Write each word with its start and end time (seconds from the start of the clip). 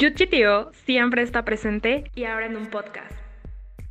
YuGTO 0.00 0.70
siempre 0.86 1.22
está 1.22 1.44
presente 1.44 2.04
y 2.14 2.22
ahora 2.22 2.46
en 2.46 2.56
un 2.56 2.66
podcast. 2.66 3.10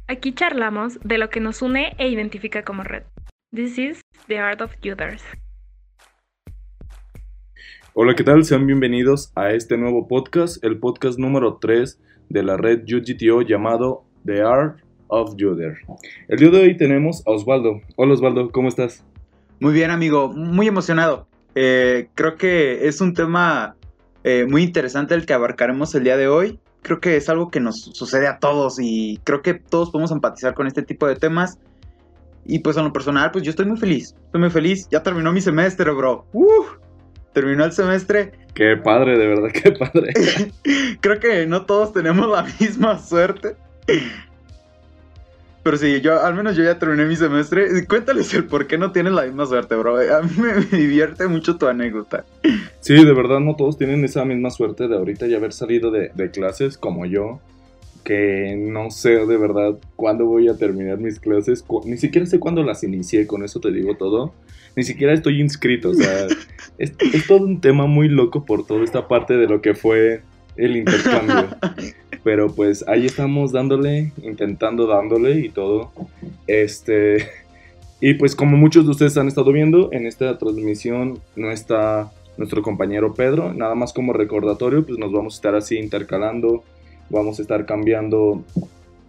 Aquí 0.08 0.34
charlamos 0.34 0.98
de 1.04 1.18
lo 1.18 1.30
que 1.30 1.42
nos 1.42 1.62
une 1.62 1.98
e 1.98 2.08
identifica 2.08 2.64
como 2.64 2.84
red. 2.84 3.04
This 3.54 3.78
is 3.78 4.02
the 4.28 4.40
art 4.40 4.62
of 4.62 4.72
Uders. 4.86 5.22
Hola, 7.94 8.16
¿qué 8.16 8.24
tal? 8.24 8.46
Sean 8.46 8.66
bienvenidos 8.66 9.34
a 9.36 9.52
este 9.52 9.78
nuevo 9.78 10.08
podcast, 10.08 10.64
el 10.64 10.80
podcast 10.80 11.20
número 11.20 11.58
3 11.58 12.00
de 12.30 12.44
la 12.44 12.56
red 12.56 12.84
UGTO 12.84 13.42
llamado 13.42 14.06
The 14.26 14.44
Art 14.44 14.80
of 15.08 15.36
Juder. 15.38 15.78
El 16.30 16.40
día 16.40 16.52
de 16.52 16.62
hoy 16.62 16.78
tenemos 16.78 17.22
a 17.28 17.32
Osvaldo. 17.32 17.82
Hola 17.98 18.14
Osvaldo, 18.14 18.50
¿cómo 18.52 18.70
estás? 18.70 19.04
Muy 19.60 19.74
bien, 19.74 19.92
amigo, 19.92 20.30
muy 20.30 20.68
emocionado. 20.68 21.28
Eh, 21.54 22.08
creo 22.16 22.38
que 22.38 22.88
es 22.88 23.02
un 23.02 23.14
tema 23.14 23.76
eh, 24.30 24.46
muy 24.46 24.62
interesante 24.62 25.16
el 25.16 25.26
que 25.26 25.32
abarcaremos 25.32 25.96
el 25.96 26.04
día 26.04 26.18
de 26.18 26.28
hoy. 26.28 26.60
Creo 26.82 27.00
que 27.00 27.16
es 27.16 27.30
algo 27.30 27.50
que 27.50 27.62
nos 27.62 27.80
sucede 27.94 28.28
a 28.28 28.40
todos 28.40 28.78
y 28.78 29.22
creo 29.24 29.42
que 29.42 29.54
todos 29.54 29.90
podemos 29.90 30.12
empatizar 30.12 30.54
con 30.54 30.68
este 30.68 30.82
tipo 30.82 31.08
de 31.08 31.16
temas. 31.16 31.58
Y 32.46 32.60
pues 32.60 32.76
en 32.76 32.84
lo 32.84 32.92
personal, 32.92 33.32
pues 33.32 33.46
yo 33.46 33.52
estoy 33.52 33.68
muy 33.68 33.78
feliz. 33.78 34.14
Estoy 34.26 34.42
muy 34.42 34.50
feliz. 34.50 34.86
Ya 34.92 35.02
terminó 35.02 35.32
mi 35.32 35.40
semestre, 35.40 35.90
bro. 35.92 36.26
terminó 37.32 37.64
el 37.64 37.72
semestre. 37.72 38.34
Qué 38.54 38.76
padre, 38.76 39.18
de 39.18 39.28
verdad, 39.28 39.50
qué 39.54 39.72
padre. 39.72 40.14
creo 41.00 41.20
que 41.22 41.46
no 41.48 41.66
todos 41.66 41.94
tenemos 41.94 42.28
la 42.30 42.46
misma 42.60 43.00
suerte. 43.00 43.56
Pero 45.68 45.76
sí, 45.76 46.00
yo 46.00 46.24
al 46.24 46.34
menos 46.34 46.56
yo 46.56 46.64
ya 46.64 46.80
terminé 46.80 47.06
mi 47.06 47.18
semestre. 47.18 47.86
Cuéntales 47.88 48.34
el 48.34 48.46
por 48.46 48.68
qué 48.68 48.78
no 48.78 48.94
tienes 48.94 49.12
la 49.12 49.24
misma 49.24 49.46
suerte, 49.46 49.76
bro. 49.76 49.98
A 49.98 50.22
mí 50.22 50.32
me, 50.38 50.78
divierte 50.78 51.28
mucho 51.28 51.58
tu 51.58 51.68
anécdota. 51.68 52.24
Sí, 52.80 52.94
de 52.94 53.14
verdad 53.14 53.42
no 53.42 53.58
todos 53.58 53.78
tienen 53.78 54.06
esa 54.06 54.24
misma 54.24 54.50
suerte 54.50 54.88
de 54.88 54.96
ahorita 54.96 55.28
ya 55.28 55.36
haber 55.36 55.52
salido 55.52 55.92
de, 55.92 56.32
clases 56.32 56.78
como 56.78 57.06
yo. 57.06 57.42
Que 58.06 58.56
no 58.58 58.92
sé 58.92 59.26
de 59.26 59.36
verdad 59.36 59.78
cuándo 59.98 60.26
voy 60.26 60.48
a 60.48 60.56
terminar 60.56 61.00
mis 61.00 61.20
clases. 61.20 61.66
Ni 61.84 61.98
siquiera 61.98 62.26
sé 62.26 62.40
cuándo 62.40 62.64
las 62.64 62.86
inicié, 62.86 63.28
con 63.28 63.44
eso 63.44 63.60
te 63.60 63.70
digo 63.70 63.98
todo. 63.98 64.34
Ni 64.78 64.84
siquiera 64.84 65.12
estoy 65.12 65.42
inscrito, 65.42 65.90
o 65.90 65.96
sea, 65.96 66.28
es, 66.78 66.94
es 67.14 67.28
todo 67.28 67.46
un 67.46 67.60
tema 67.60 67.88
muy 67.88 68.08
loco 68.08 68.46
por 68.46 68.66
toda 68.66 68.86
esta 68.86 69.10
parte 69.10 69.36
de 69.36 69.48
lo 69.48 69.60
que 69.62 69.76
fue 69.76 70.22
el 70.56 70.78
intercambio. 70.78 71.50
Pero 72.28 72.50
pues 72.50 72.86
ahí 72.90 73.06
estamos 73.06 73.54
dándole, 73.54 74.12
intentando 74.22 74.86
dándole 74.86 75.40
y 75.40 75.48
todo. 75.48 75.92
Este. 76.46 77.26
Y 78.00 78.14
pues 78.14 78.36
como 78.36 78.58
muchos 78.58 78.86
de 78.86 78.92
ustedes 78.92 79.18
han 79.18 79.28
estado 79.28 79.52
viendo, 79.52 79.92
en 79.92 80.06
esta 80.06 80.38
transmisión 80.38 81.20
no 81.36 81.50
está 81.50 82.12
nuestro 82.38 82.62
compañero 82.62 83.16
Pedro. 83.16 83.54
Nada 83.54 83.74
más 83.74 83.92
como 83.92 84.14
recordatorio, 84.14 84.86
pues 84.86 85.00
nos 85.00 85.12
vamos 85.12 85.34
a 85.34 85.38
estar 85.38 85.56
así 85.56 85.80
intercalando. 85.80 86.64
Vamos 87.10 87.40
a 87.40 87.42
estar 87.42 87.66
cambiando. 87.66 88.44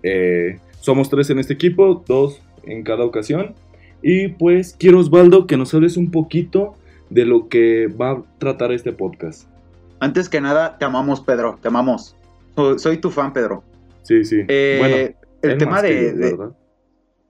Eh, 0.03 0.59
somos 0.81 1.11
tres 1.11 1.29
en 1.29 1.41
este 1.41 1.53
equipo, 1.53 2.03
dos 2.07 2.41
en 2.63 2.83
cada 2.83 3.05
ocasión. 3.05 3.55
Y 4.01 4.29
pues 4.29 4.77
quiero 4.79 5.01
Osvaldo 5.01 5.47
que 5.47 5.59
nos 5.59 5.75
hables 5.75 5.97
un 5.97 6.13
poquito 6.13 6.77
de 7.11 7.27
lo 7.27 7.49
que 7.49 7.89
va 7.89 8.13
a 8.13 8.23
tratar 8.39 8.73
este 8.73 8.93
podcast. 8.93 9.49
Antes 10.01 10.31
que 10.31 10.41
nada, 10.41 10.79
te 10.79 10.87
amamos, 10.87 11.21
Pedro, 11.21 11.59
te 11.61 11.69
amamos 11.69 12.15
soy 12.79 12.99
tu 12.99 13.11
fan, 13.11 13.33
Pedro. 13.33 13.63
Sí, 14.03 14.25
sí. 14.25 14.45
Eh, 14.49 14.77
bueno, 14.81 15.17
el 15.43 15.59
tema 15.59 15.83
de... 15.83 16.53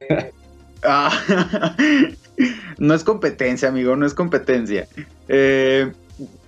Ah, 0.85 1.11
no 2.79 2.95
es 2.95 3.03
competencia, 3.03 3.69
amigo, 3.69 3.97
no 3.97 4.07
es 4.07 4.15
competencia. 4.15 4.87
Eh, 5.27 5.91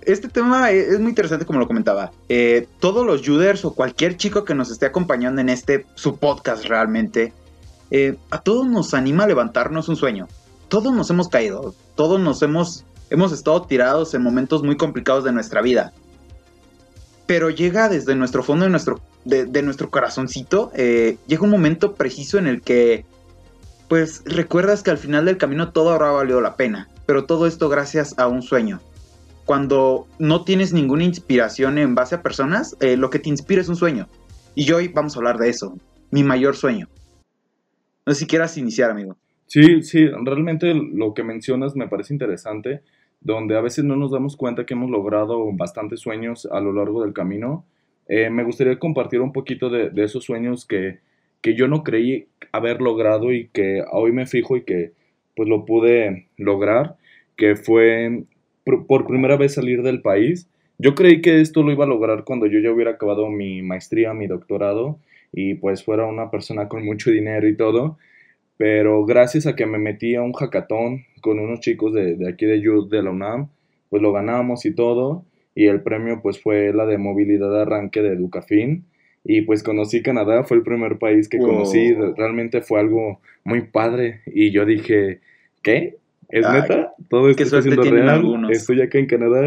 este 0.03 0.29
tema 0.29 0.71
es 0.71 0.97
muy 1.01 1.09
interesante 1.09 1.45
como 1.45 1.59
lo 1.59 1.67
comentaba. 1.67 2.13
Eh, 2.29 2.65
todos 2.79 3.05
los 3.05 3.27
Juders 3.27 3.65
o 3.65 3.73
cualquier 3.75 4.15
chico 4.15 4.45
que 4.45 4.55
nos 4.55 4.71
esté 4.71 4.85
acompañando 4.85 5.41
en 5.41 5.49
este, 5.49 5.85
su 5.95 6.15
podcast 6.17 6.63
realmente, 6.63 7.33
a 8.29 8.41
todos 8.41 8.65
nos 8.69 8.93
anima 8.93 9.25
a 9.25 9.27
levantarnos 9.27 9.89
un 9.89 9.97
sueño. 9.97 10.29
Todos 10.69 10.93
nos 10.93 11.09
hemos 11.09 11.27
caído, 11.27 11.75
todos 11.95 12.17
nos 12.17 12.41
hemos, 12.41 12.85
hemos 13.09 13.33
estado 13.33 13.63
tirados 13.63 14.13
en 14.13 14.23
momentos 14.23 14.63
muy 14.63 14.77
complicados 14.77 15.25
de 15.25 15.33
nuestra 15.33 15.61
vida 15.61 15.91
pero 17.31 17.49
llega 17.49 17.87
desde 17.87 18.13
nuestro 18.13 18.43
fondo 18.43 18.65
de 18.65 18.71
nuestro, 18.71 18.99
de, 19.23 19.61
nuestro 19.61 19.89
corazoncito, 19.89 20.69
eh, 20.75 21.15
llega 21.27 21.43
un 21.43 21.49
momento 21.49 21.95
preciso 21.95 22.37
en 22.37 22.45
el 22.45 22.61
que, 22.61 23.05
pues, 23.87 24.21
recuerdas 24.25 24.83
que 24.83 24.91
al 24.91 24.97
final 24.97 25.23
del 25.23 25.37
camino 25.37 25.71
todo 25.71 25.91
habrá 25.91 26.11
valido 26.11 26.41
la 26.41 26.57
pena, 26.57 26.89
pero 27.05 27.23
todo 27.23 27.47
esto 27.47 27.69
gracias 27.69 28.19
a 28.19 28.27
un 28.27 28.41
sueño. 28.41 28.81
Cuando 29.45 30.07
no 30.19 30.43
tienes 30.43 30.73
ninguna 30.73 31.05
inspiración 31.05 31.77
en 31.77 31.95
base 31.95 32.15
a 32.15 32.21
personas, 32.21 32.75
eh, 32.81 32.97
lo 32.97 33.09
que 33.09 33.19
te 33.19 33.29
inspira 33.29 33.61
es 33.61 33.69
un 33.69 33.77
sueño. 33.77 34.09
Y 34.53 34.69
hoy 34.73 34.89
vamos 34.89 35.15
a 35.15 35.19
hablar 35.19 35.37
de 35.37 35.47
eso, 35.47 35.77
mi 36.11 36.25
mayor 36.25 36.57
sueño. 36.57 36.89
No 38.05 38.13
sé 38.13 38.19
si 38.19 38.27
quieras 38.27 38.57
iniciar, 38.57 38.91
amigo. 38.91 39.15
Sí, 39.47 39.83
sí, 39.83 40.05
realmente 40.25 40.73
lo 40.73 41.13
que 41.13 41.23
mencionas 41.23 41.77
me 41.77 41.87
parece 41.87 42.13
interesante 42.13 42.81
donde 43.21 43.55
a 43.55 43.61
veces 43.61 43.85
no 43.85 43.95
nos 43.95 44.11
damos 44.11 44.35
cuenta 44.35 44.65
que 44.65 44.73
hemos 44.73 44.89
logrado 44.89 45.51
bastantes 45.53 45.99
sueños 46.01 46.47
a 46.51 46.59
lo 46.59 46.73
largo 46.73 47.03
del 47.03 47.13
camino. 47.13 47.65
Eh, 48.07 48.29
me 48.29 48.43
gustaría 48.43 48.77
compartir 48.79 49.21
un 49.21 49.31
poquito 49.31 49.69
de, 49.69 49.91
esos 50.03 50.25
sueños 50.25 50.65
que, 50.65 50.99
que, 51.41 51.55
yo 51.55 51.67
no 51.67 51.83
creí 51.83 52.27
haber 52.51 52.81
logrado 52.81 53.31
y 53.31 53.47
que 53.49 53.83
hoy 53.91 54.11
me 54.11 54.25
fijo 54.25 54.57
y 54.57 54.63
que 54.63 54.91
pues 55.35 55.47
lo 55.47 55.65
pude 55.65 56.27
lograr, 56.37 56.97
que 57.37 57.55
fue 57.55 58.23
por, 58.87 59.07
primera 59.07 59.37
vez 59.37 59.53
salir 59.53 59.83
del 59.83 60.01
país. 60.01 60.49
Yo 60.77 60.95
creí 60.95 61.21
que 61.21 61.41
esto 61.41 61.63
lo 61.63 61.71
iba 61.71 61.85
a 61.85 61.87
lograr 61.87 62.23
cuando 62.23 62.47
yo 62.47 62.59
ya 62.59 62.71
hubiera 62.71 62.91
acabado 62.91 63.29
mi 63.29 63.61
maestría, 63.61 64.13
mi 64.13 64.27
doctorado 64.27 64.99
y 65.31 65.55
pues 65.55 65.83
fuera 65.83 66.05
una 66.05 66.31
persona 66.31 66.67
con 66.67 66.83
mucho 66.83 67.11
dinero 67.11 67.47
y 67.47 67.55
todo. 67.55 67.97
Pero 68.61 69.05
gracias 69.07 69.47
a 69.47 69.55
que 69.55 69.65
me 69.65 69.79
metí 69.79 70.13
a 70.13 70.21
un 70.21 70.33
hackathon 70.33 71.03
con 71.21 71.39
unos 71.39 71.61
chicos 71.61 71.95
de, 71.95 72.15
de 72.15 72.29
aquí 72.29 72.45
de 72.45 72.61
Youth 72.61 72.91
de 72.91 73.01
la 73.01 73.09
UNAM, 73.09 73.49
pues 73.89 74.03
lo 74.03 74.13
ganamos 74.13 74.67
y 74.67 74.75
todo. 74.75 75.25
Y 75.55 75.65
el 75.65 75.81
premio 75.81 76.19
pues 76.21 76.39
fue 76.39 76.71
la 76.71 76.85
de 76.85 76.99
movilidad 76.99 77.49
de 77.49 77.63
arranque 77.63 78.03
de 78.03 78.09
Educafin. 78.09 78.85
Y 79.23 79.41
pues 79.41 79.63
conocí 79.63 80.03
Canadá, 80.03 80.43
fue 80.43 80.57
el 80.57 80.63
primer 80.63 80.99
país 80.99 81.27
que 81.27 81.39
conocí. 81.39 81.95
Realmente 82.15 82.61
fue 82.61 82.79
algo 82.79 83.19
muy 83.43 83.61
padre. 83.63 84.21
Y 84.27 84.51
yo 84.51 84.63
dije, 84.63 85.21
¿qué? 85.63 85.97
¿Es 86.29 86.47
neta? 86.47 86.93
Todo 87.09 87.31
esto 87.31 87.41
está 87.41 87.63
siendo 87.63 87.81
real. 87.81 88.47
Estoy 88.51 88.83
acá 88.83 88.99
en 88.99 89.07
Canadá. 89.07 89.41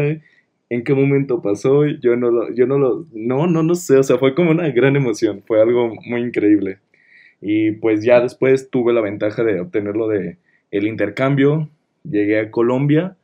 ¿En 0.69 0.83
qué 0.83 0.93
momento 0.93 1.41
pasó? 1.41 1.85
Yo 1.85 2.17
no 2.17 2.31
lo, 2.31 2.53
yo 2.53 2.67
no 2.67 2.77
lo, 2.77 3.05
no, 3.13 3.47
no, 3.47 3.63
no 3.63 3.75
sé. 3.75 3.95
O 3.95 4.03
sea, 4.03 4.17
fue 4.17 4.35
como 4.35 4.51
una 4.51 4.69
gran 4.71 4.97
emoción. 4.97 5.41
Fue 5.47 5.61
algo 5.61 5.95
muy 6.05 6.19
increíble. 6.19 6.79
Y 7.41 7.71
pues 7.73 8.03
ya 8.03 8.21
después 8.21 8.69
tuve 8.69 8.93
la 8.93 9.01
ventaja 9.01 9.43
de 9.43 9.59
obtenerlo 9.59 10.07
de 10.07 10.37
el 10.71 10.87
intercambio. 10.87 11.69
Llegué 12.03 12.39
a 12.39 12.51
Colombia. 12.51 13.15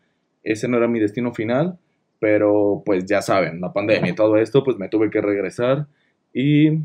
Ese 0.44 0.68
no 0.68 0.78
era 0.78 0.88
mi 0.88 1.00
destino 1.00 1.34
final, 1.34 1.78
pero 2.20 2.82
pues 2.86 3.06
ya 3.06 3.22
saben, 3.22 3.62
la 3.62 3.74
pandemia 3.74 4.12
y 4.12 4.16
todo 4.16 4.38
esto, 4.38 4.64
pues 4.64 4.78
me 4.78 4.90
tuve 4.90 5.10
que 5.10 5.22
regresar. 5.22 5.88
Y 6.34 6.80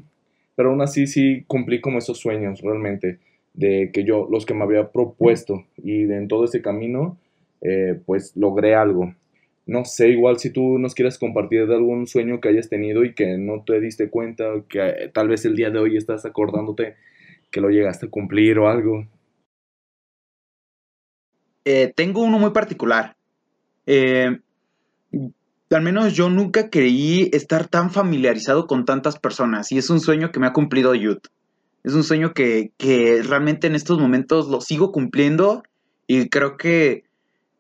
pero 0.57 0.71
aún 0.71 0.81
así 0.81 1.07
sí 1.07 1.45
cumplí 1.47 1.81
como 1.81 1.99
esos 1.99 2.19
sueños 2.19 2.63
realmente 2.63 3.19
de 3.53 3.91
que 3.93 4.05
yo 4.05 4.27
los 4.31 4.47
que 4.47 4.55
me 4.55 4.65
había 4.65 4.91
propuesto 4.91 5.65
y 5.77 6.03
en 6.05 6.29
todo 6.29 6.45
ese 6.45 6.63
camino 6.63 7.19
eh, 7.61 8.01
pues 8.07 8.35
logré 8.37 8.75
algo 8.75 9.15
no 9.67 9.85
sé, 9.85 10.11
igual 10.11 10.39
si 10.39 10.51
tú 10.51 10.79
nos 10.79 10.95
quieres 10.95 11.19
compartir 11.19 11.67
de 11.67 11.75
algún 11.75 12.07
sueño 12.07 12.41
que 12.41 12.49
hayas 12.49 12.69
tenido 12.69 13.05
y 13.05 13.15
que 13.15 13.37
no 13.37 13.65
te 13.67 13.81
diste 13.81 14.09
cuenta, 14.09 14.45
que 14.69 15.11
tal 15.13 15.29
vez 15.29 15.45
el 15.45 15.57
día 15.57 15.71
de 15.71 15.81
hoy 15.81 15.97
estás 15.97 16.25
acordándote 16.25 16.95
que 17.57 17.63
lo 17.63 17.71
llegaste 17.71 18.05
a 18.05 18.11
cumplir 18.11 18.59
o 18.59 18.69
algo? 18.69 19.09
Eh, 21.65 21.91
tengo 21.97 22.21
uno 22.21 22.39
muy 22.39 22.51
particular. 22.51 23.17
Eh, 23.87 24.41
al 25.71 25.83
menos 25.83 26.13
yo 26.13 26.29
nunca 26.29 26.69
creí 26.69 27.31
estar 27.33 27.67
tan 27.67 27.91
familiarizado 27.91 28.67
con 28.67 28.85
tantas 28.85 29.19
personas 29.19 29.73
y 29.73 29.79
es 29.79 29.89
un 29.89 30.01
sueño 30.01 30.33
que 30.33 30.39
me 30.39 30.47
ha 30.47 30.53
cumplido 30.53 30.95
Youth. 30.95 31.29
Es 31.83 31.95
un 31.95 32.05
sueño 32.05 32.35
que, 32.35 32.73
realmente 33.27 33.69
en 33.69 33.75
estos 33.75 33.99
momentos 33.99 34.49
lo 34.49 34.61
sigo 34.61 34.93
cumpliendo 34.93 35.63
y 36.07 36.29
creo 36.29 36.59
que 36.59 37.05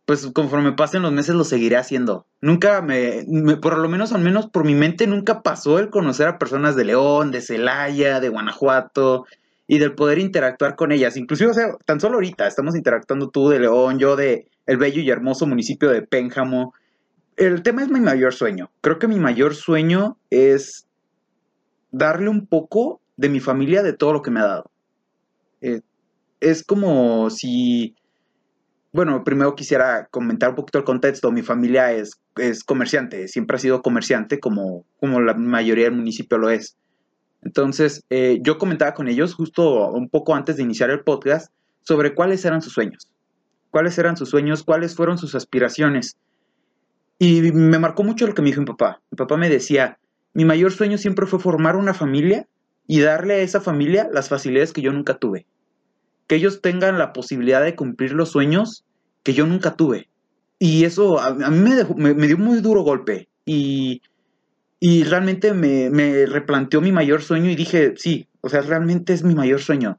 pues 0.04 0.26
conforme 0.34 0.72
pasen 0.72 1.00
los 1.00 1.12
meses 1.12 1.34
lo 1.34 1.44
seguiré 1.44 1.78
haciendo. 1.78 2.26
Nunca 2.42 2.82
me, 2.82 3.24
me, 3.28 3.56
por 3.56 3.78
lo 3.78 3.88
menos 3.88 4.12
al 4.12 4.20
menos 4.20 4.46
por 4.46 4.66
mi 4.66 4.74
mente 4.74 5.06
nunca 5.06 5.42
pasó 5.42 5.78
el 5.78 5.88
conocer 5.88 6.28
a 6.28 6.38
personas 6.38 6.76
de 6.76 6.84
León, 6.84 7.30
de 7.30 7.40
Celaya, 7.40 8.20
de 8.20 8.28
Guanajuato, 8.28 9.24
y 9.66 9.78
del 9.78 9.94
poder 9.94 10.18
interactuar 10.18 10.76
con 10.76 10.92
ellas. 10.92 11.16
Inclusive, 11.16 11.52
tan 11.84 12.00
solo 12.00 12.14
ahorita 12.14 12.46
estamos 12.46 12.76
interactuando 12.76 13.30
tú 13.30 13.48
de 13.48 13.60
León, 13.60 13.98
yo 13.98 14.16
de 14.16 14.48
el 14.66 14.76
bello 14.76 15.00
y 15.00 15.10
hermoso 15.10 15.46
municipio 15.46 15.90
de 15.90 16.02
Pénjamo. 16.02 16.72
El 17.36 17.62
tema 17.62 17.82
es 17.82 17.88
mi 17.88 18.00
mayor 18.00 18.34
sueño. 18.34 18.70
Creo 18.80 18.98
que 18.98 19.08
mi 19.08 19.18
mayor 19.18 19.54
sueño 19.54 20.18
es 20.30 20.86
darle 21.90 22.28
un 22.28 22.46
poco 22.46 23.00
de 23.16 23.28
mi 23.28 23.40
familia 23.40 23.82
de 23.82 23.92
todo 23.92 24.12
lo 24.12 24.22
que 24.22 24.30
me 24.30 24.40
ha 24.40 24.46
dado. 24.46 24.70
Eh, 25.60 25.80
es 26.40 26.64
como 26.64 27.30
si 27.30 27.94
bueno, 28.96 29.24
primero 29.24 29.54
quisiera 29.54 30.06
comentar 30.10 30.48
un 30.48 30.56
poquito 30.56 30.78
el 30.78 30.84
contexto. 30.84 31.30
Mi 31.30 31.42
familia 31.42 31.92
es, 31.92 32.18
es 32.36 32.64
comerciante, 32.64 33.28
siempre 33.28 33.56
ha 33.56 33.60
sido 33.60 33.82
comerciante 33.82 34.40
como, 34.40 34.86
como 34.98 35.20
la 35.20 35.34
mayoría 35.34 35.84
del 35.84 35.96
municipio 35.96 36.38
lo 36.38 36.48
es. 36.48 36.78
Entonces, 37.46 38.02
eh, 38.10 38.40
yo 38.42 38.58
comentaba 38.58 38.92
con 38.92 39.06
ellos 39.06 39.32
justo 39.32 39.92
un 39.92 40.08
poco 40.08 40.34
antes 40.34 40.56
de 40.56 40.64
iniciar 40.64 40.90
el 40.90 41.04
podcast 41.04 41.52
sobre 41.82 42.12
cuáles 42.12 42.44
eran 42.44 42.60
sus 42.60 42.72
sueños. 42.72 43.08
Cuáles 43.70 43.96
eran 43.98 44.16
sus 44.16 44.30
sueños, 44.30 44.64
cuáles 44.64 44.96
fueron 44.96 45.16
sus 45.16 45.36
aspiraciones. 45.36 46.16
Y 47.20 47.52
me 47.52 47.78
marcó 47.78 48.02
mucho 48.02 48.26
lo 48.26 48.34
que 48.34 48.42
me 48.42 48.48
dijo 48.48 48.62
mi 48.62 48.66
papá. 48.66 49.00
Mi 49.12 49.16
papá 49.16 49.36
me 49.36 49.48
decía, 49.48 50.00
mi 50.34 50.44
mayor 50.44 50.72
sueño 50.72 50.98
siempre 50.98 51.26
fue 51.26 51.38
formar 51.38 51.76
una 51.76 51.94
familia 51.94 52.48
y 52.88 52.98
darle 52.98 53.34
a 53.34 53.38
esa 53.38 53.60
familia 53.60 54.08
las 54.12 54.28
facilidades 54.28 54.72
que 54.72 54.82
yo 54.82 54.92
nunca 54.92 55.16
tuve. 55.18 55.46
Que 56.26 56.34
ellos 56.34 56.60
tengan 56.60 56.98
la 56.98 57.12
posibilidad 57.12 57.62
de 57.62 57.76
cumplir 57.76 58.10
los 58.10 58.30
sueños 58.30 58.84
que 59.22 59.34
yo 59.34 59.46
nunca 59.46 59.76
tuve. 59.76 60.08
Y 60.58 60.82
eso 60.82 61.20
a, 61.20 61.30
mí 61.32 61.70
me, 61.96 62.12
me, 62.12 62.26
dio 62.26 62.38
un 62.38 62.42
muy 62.42 62.60
duro 62.60 62.82
golpe. 62.82 63.28
Y, 63.44 64.02
y 64.78 65.04
realmente 65.04 65.54
me, 65.54 65.90
me, 65.90 66.26
replanteó 66.26 66.80
mi 66.80 66.92
mayor 66.92 67.22
sueño 67.22 67.50
y 67.50 67.56
dije, 67.56 67.94
sí, 67.96 68.28
o 68.40 68.48
sea, 68.48 68.60
realmente 68.60 69.12
es 69.12 69.22
mi 69.22 69.34
mayor 69.34 69.60
sueño. 69.60 69.98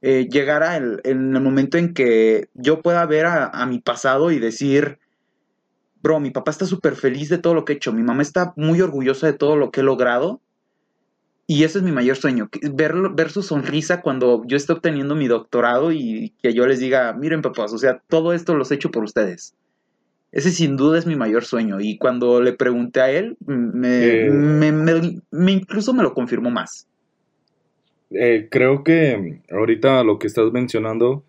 Eh, 0.00 0.28
llegar 0.30 0.62
a 0.62 0.76
el, 0.76 1.00
en 1.04 1.34
el 1.34 1.42
momento 1.42 1.78
en 1.78 1.94
que 1.94 2.48
yo 2.54 2.82
pueda 2.82 3.04
ver 3.06 3.26
a, 3.26 3.46
a 3.46 3.66
mi 3.66 3.80
pasado 3.80 4.30
y 4.30 4.38
decir, 4.38 4.98
bro, 6.02 6.20
mi 6.20 6.30
papá 6.30 6.50
está 6.50 6.66
súper 6.66 6.94
feliz 6.96 7.28
de 7.28 7.38
todo 7.38 7.54
lo 7.54 7.64
que 7.64 7.72
he 7.72 7.76
hecho, 7.76 7.92
mi 7.92 8.02
mamá 8.02 8.22
está 8.22 8.52
muy 8.56 8.80
orgullosa 8.80 9.26
de 9.26 9.32
todo 9.32 9.56
lo 9.56 9.70
que 9.70 9.80
he 9.80 9.84
logrado 9.84 10.40
y 11.50 11.64
ese 11.64 11.78
es 11.78 11.84
mi 11.84 11.92
mayor 11.92 12.16
sueño, 12.16 12.50
ver, 12.74 12.94
ver 13.14 13.30
su 13.30 13.42
sonrisa 13.42 14.02
cuando 14.02 14.42
yo 14.46 14.58
esté 14.58 14.74
obteniendo 14.74 15.14
mi 15.14 15.28
doctorado 15.28 15.92
y 15.92 16.34
que 16.42 16.52
yo 16.52 16.66
les 16.66 16.78
diga, 16.78 17.14
miren 17.14 17.40
papás, 17.40 17.72
o 17.72 17.78
sea, 17.78 18.02
todo 18.06 18.34
esto 18.34 18.54
lo 18.54 18.66
he 18.68 18.74
hecho 18.74 18.90
por 18.90 19.02
ustedes. 19.02 19.54
Ese 20.32 20.50
sin 20.50 20.76
duda 20.76 20.98
es 20.98 21.06
mi 21.06 21.16
mayor 21.16 21.44
sueño. 21.44 21.80
Y 21.80 21.98
cuando 21.98 22.42
le 22.42 22.52
pregunté 22.52 23.00
a 23.00 23.10
él, 23.10 23.36
me, 23.46 24.26
eh, 24.26 24.30
me, 25.30 25.52
incluso 25.52 25.94
me 25.94 26.02
lo 26.02 26.14
confirmó 26.14 26.50
más. 26.50 26.86
Eh, 28.10 28.48
creo 28.50 28.84
que 28.84 29.40
ahorita 29.50 30.02
lo 30.04 30.18
que 30.18 30.26
estás 30.26 30.52
mencionando 30.52 31.24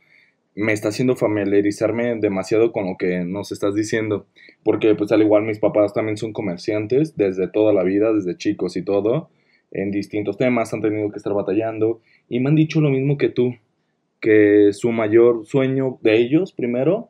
me 0.55 0.73
está 0.73 0.89
haciendo 0.89 1.15
familiarizarme 1.15 2.15
demasiado 2.19 2.71
con 2.71 2.85
lo 2.85 2.97
que 2.97 3.23
nos 3.23 3.51
estás 3.51 3.73
diciendo. 3.73 4.27
Porque 4.63 4.95
pues 4.95 5.11
al 5.11 5.21
igual 5.21 5.43
mis 5.43 5.59
papás 5.59 5.93
también 5.93 6.17
son 6.17 6.33
comerciantes 6.33 7.15
desde 7.15 7.47
toda 7.47 7.71
la 7.73 7.83
vida, 7.83 8.13
desde 8.13 8.35
chicos 8.35 8.75
y 8.75 8.81
todo 8.83 9.29
en 9.71 9.91
distintos 9.91 10.37
temas, 10.37 10.73
han 10.73 10.81
tenido 10.81 11.09
que 11.11 11.17
estar 11.17 11.33
batallando 11.33 12.01
y 12.27 12.39
me 12.39 12.49
han 12.49 12.55
dicho 12.55 12.81
lo 12.81 12.89
mismo 12.89 13.17
que 13.17 13.29
tú, 13.29 13.55
que 14.19 14.69
su 14.73 14.91
mayor 14.91 15.45
sueño 15.45 15.99
de 16.01 16.17
ellos, 16.17 16.53
primero, 16.53 17.09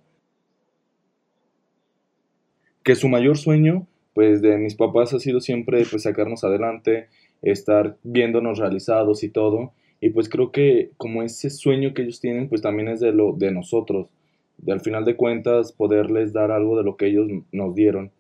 que 2.84 2.96
su 2.96 3.10
mayor 3.10 3.38
sueño, 3.38 3.88
pues 4.14 4.42
de 4.42 4.58
mis 4.58 4.76
papás 4.76 5.14
ha 5.14 5.20
sido 5.20 5.42
siempre 5.42 5.84
pues 5.90 6.04
sacarnos 6.04 6.44
adelante, 6.44 7.08
estar 7.42 7.98
viéndonos 8.04 8.58
realizados 8.60 9.24
y 9.24 9.30
todo, 9.30 9.74
y 10.02 10.10
pues 10.12 10.30
creo 10.30 10.52
que 10.52 10.92
como 10.98 11.24
ese 11.24 11.50
sueño 11.50 11.94
que 11.94 12.04
ellos 12.04 12.22
tienen, 12.22 12.50
pues 12.50 12.62
también 12.62 12.88
es 12.88 13.00
de 13.00 13.12
lo 13.12 13.34
de 13.34 13.52
nosotros, 13.52 14.08
de 14.58 14.72
al 14.72 14.82
final 14.82 15.06
de 15.06 15.16
cuentas 15.16 15.74
poderles 15.74 16.34
dar 16.34 16.52
algo 16.52 16.78
de 16.78 16.84
lo 16.84 16.96
que 16.96 17.08
ellos 17.08 17.28
nos 17.52 17.76
dieron. 17.76 18.12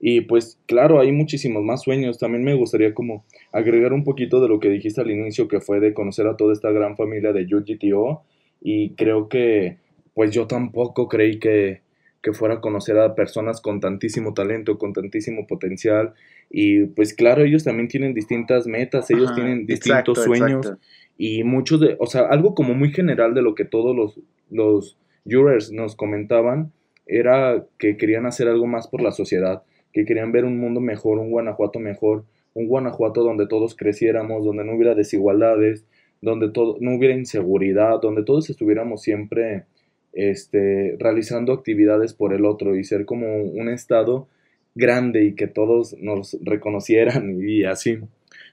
Y 0.00 0.22
pues 0.22 0.60
claro, 0.66 1.00
hay 1.00 1.12
muchísimos 1.12 1.62
más 1.62 1.82
sueños. 1.82 2.18
También 2.18 2.44
me 2.44 2.54
gustaría 2.54 2.92
como 2.92 3.24
agregar 3.52 3.92
un 3.92 4.04
poquito 4.04 4.40
de 4.40 4.48
lo 4.48 4.60
que 4.60 4.68
dijiste 4.68 5.00
al 5.00 5.10
inicio, 5.10 5.48
que 5.48 5.60
fue 5.60 5.80
de 5.80 5.94
conocer 5.94 6.26
a 6.26 6.36
toda 6.36 6.52
esta 6.52 6.70
gran 6.70 6.96
familia 6.96 7.32
de 7.32 7.46
UGTO. 7.46 8.22
Y 8.60 8.90
creo 8.96 9.28
que 9.28 9.78
pues 10.12 10.30
yo 10.30 10.46
tampoco 10.46 11.08
creí 11.08 11.38
que, 11.38 11.80
que 12.24 12.32
fuera 12.32 12.54
a 12.54 12.60
conocer 12.62 12.98
a 12.98 13.14
personas 13.14 13.60
con 13.60 13.80
tantísimo 13.80 14.32
talento, 14.32 14.78
con 14.78 14.94
tantísimo 14.94 15.46
potencial. 15.46 16.14
Y 16.48 16.86
pues 16.86 17.12
claro, 17.12 17.44
ellos 17.44 17.64
también 17.64 17.88
tienen 17.88 18.14
distintas 18.14 18.66
metas, 18.66 19.10
ellos 19.10 19.34
tienen 19.34 19.66
distintos 19.66 20.24
sueños. 20.24 20.72
Y 21.18 21.44
muchos 21.44 21.80
de, 21.80 21.96
o 22.00 22.06
sea, 22.06 22.22
algo 22.22 22.54
como 22.54 22.72
muy 22.72 22.90
general 22.92 23.34
de 23.34 23.42
lo 23.42 23.54
que 23.54 23.66
todos 23.66 23.94
los, 23.94 24.18
los 24.50 24.96
jurors 25.30 25.70
nos 25.70 25.96
comentaban 25.96 26.72
era 27.06 27.66
que 27.78 27.98
querían 27.98 28.24
hacer 28.24 28.48
algo 28.48 28.66
más 28.66 28.88
por 28.88 29.02
la 29.02 29.12
sociedad 29.12 29.62
que 29.92 30.04
querían 30.04 30.32
ver 30.32 30.44
un 30.44 30.58
mundo 30.58 30.80
mejor, 30.80 31.18
un 31.18 31.30
Guanajuato 31.30 31.78
mejor, 31.78 32.24
un 32.52 32.66
Guanajuato 32.66 33.22
donde 33.22 33.46
todos 33.46 33.76
creciéramos, 33.76 34.44
donde 34.44 34.64
no 34.64 34.74
hubiera 34.74 34.94
desigualdades, 34.94 35.86
donde 36.20 36.50
todo, 36.50 36.78
no 36.80 36.96
hubiera 36.96 37.14
inseguridad, 37.14 38.00
donde 38.00 38.24
todos 38.24 38.50
estuviéramos 38.50 39.02
siempre 39.02 39.66
este, 40.14 40.96
realizando 40.98 41.52
actividades 41.52 42.14
por 42.14 42.32
el 42.32 42.44
otro 42.44 42.76
y 42.76 42.84
ser 42.84 43.04
como 43.04 43.42
un 43.42 43.68
estado 43.68 44.28
grande 44.74 45.24
y 45.24 45.34
que 45.34 45.46
todos 45.46 45.96
nos 46.00 46.36
reconocieran 46.42 47.38
y 47.42 47.64
así. 47.64 47.98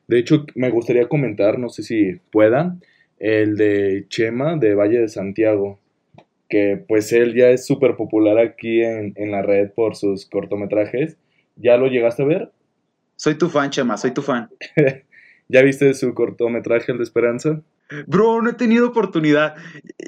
De 0.07 0.19
hecho, 0.19 0.45
me 0.55 0.69
gustaría 0.69 1.07
comentar, 1.07 1.57
no 1.59 1.69
sé 1.69 1.83
si 1.83 2.19
puedan, 2.31 2.81
el 3.19 3.55
de 3.55 4.05
Chema 4.09 4.57
de 4.57 4.75
Valle 4.75 4.99
de 4.99 5.07
Santiago, 5.07 5.79
que 6.49 6.83
pues 6.87 7.13
él 7.13 7.33
ya 7.35 7.49
es 7.49 7.65
súper 7.65 7.95
popular 7.95 8.37
aquí 8.39 8.81
en, 8.81 9.13
en 9.15 9.31
la 9.31 9.41
red 9.41 9.71
por 9.71 9.95
sus 9.95 10.25
cortometrajes 10.25 11.17
¿Ya 11.55 11.77
lo 11.77 11.87
llegaste 11.87 12.23
a 12.23 12.25
ver? 12.25 12.51
Soy 13.15 13.37
tu 13.37 13.49
fan, 13.49 13.69
Chema, 13.69 13.97
soy 13.97 14.11
tu 14.11 14.21
fan. 14.21 14.49
¿Ya 15.47 15.61
viste 15.61 15.93
su 15.93 16.13
cortometraje, 16.13 16.91
El 16.91 16.97
de 16.97 17.03
Esperanza? 17.03 17.61
Bro, 18.07 18.41
no 18.41 18.49
he 18.49 18.53
tenido 18.53 18.87
oportunidad. 18.87 19.55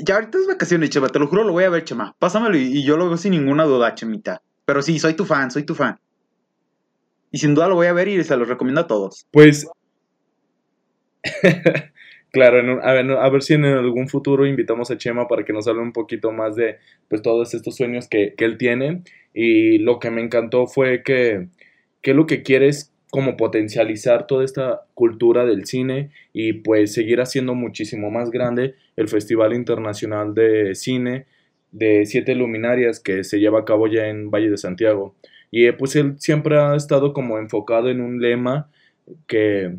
Ya 0.03 0.15
ahorita 0.15 0.37
es 0.37 0.47
vacaciones, 0.47 0.89
Chema, 0.89 1.09
te 1.09 1.19
lo 1.19 1.27
juro, 1.27 1.43
lo 1.43 1.51
voy 1.51 1.65
a 1.65 1.69
ver, 1.69 1.83
Chema. 1.83 2.15
Pásamelo 2.17 2.57
y, 2.57 2.83
yo 2.83 2.97
lo 2.97 3.07
veo 3.07 3.17
sin 3.17 3.31
ninguna 3.31 3.65
duda, 3.65 3.95
Chemita. 3.95 4.41
Pero 4.65 4.81
sí, 4.81 4.99
soy 4.99 5.13
tu 5.13 5.25
fan, 5.25 5.51
soy 5.51 5.63
tu 5.63 5.75
fan. 5.75 5.99
Y 7.31 7.39
sin 7.39 7.55
duda 7.55 7.67
lo 7.67 7.75
voy 7.75 7.87
a 7.87 7.93
ver 7.93 8.07
y 8.07 8.23
se 8.23 8.37
lo 8.37 8.45
recomiendo 8.45 8.81
a 8.81 8.87
todos. 8.87 9.27
Pues. 9.31 9.67
claro, 12.31 12.81
a, 12.83 12.93
ver, 12.93 13.11
a, 13.11 13.29
ver, 13.29 13.41
si 13.41 13.53
en 13.55 13.65
algún 13.65 14.07
futuro 14.07 14.45
invitamos 14.45 14.91
a 14.91 14.97
Chema 14.97 15.27
para 15.27 15.43
que 15.43 15.53
nos 15.53 15.67
hable 15.67 15.81
un 15.81 15.93
poquito 15.93 16.31
más 16.31 16.55
de 16.55 16.77
pues 17.09 17.21
todos 17.21 17.53
estos 17.53 17.75
sueños 17.75 18.07
que, 18.07 18.33
que 18.37 18.45
él 18.45 18.57
tiene 18.57 19.03
y 19.33 19.79
lo 19.79 19.99
que 19.99 20.11
me 20.11 20.21
encantó 20.21 20.67
fue 20.67 21.01
que, 21.03 21.47
que 22.01 22.13
lo 22.13 22.25
que 22.27 22.43
quiere 22.43 22.67
es 22.67 22.92
como 23.13 23.37
potencializar 23.37 24.25
toda 24.25 24.43
esta 24.43 24.87
cultura 24.95 25.45
del 25.45 25.67
cine 25.67 26.09
y 26.33 26.53
pues 26.53 26.95
seguir 26.95 27.21
haciendo 27.21 27.53
muchísimo 27.53 28.09
más 28.09 28.31
grande 28.31 28.73
el 28.95 29.07
Festival 29.07 29.53
Internacional 29.53 30.33
de 30.33 30.73
Cine 30.73 31.27
de 31.71 32.07
Siete 32.07 32.33
Luminarias 32.33 32.99
que 32.99 33.23
se 33.23 33.39
lleva 33.39 33.59
a 33.59 33.65
cabo 33.65 33.85
ya 33.85 34.07
en 34.07 34.31
Valle 34.31 34.49
de 34.49 34.57
Santiago. 34.57 35.13
Y 35.51 35.67
eh, 35.67 35.73
pues 35.73 35.95
él 35.95 36.15
siempre 36.17 36.59
ha 36.59 36.75
estado 36.75 37.13
como 37.13 37.37
enfocado 37.37 37.91
en 37.91 38.01
un 38.01 38.19
lema 38.19 38.71
que, 39.27 39.75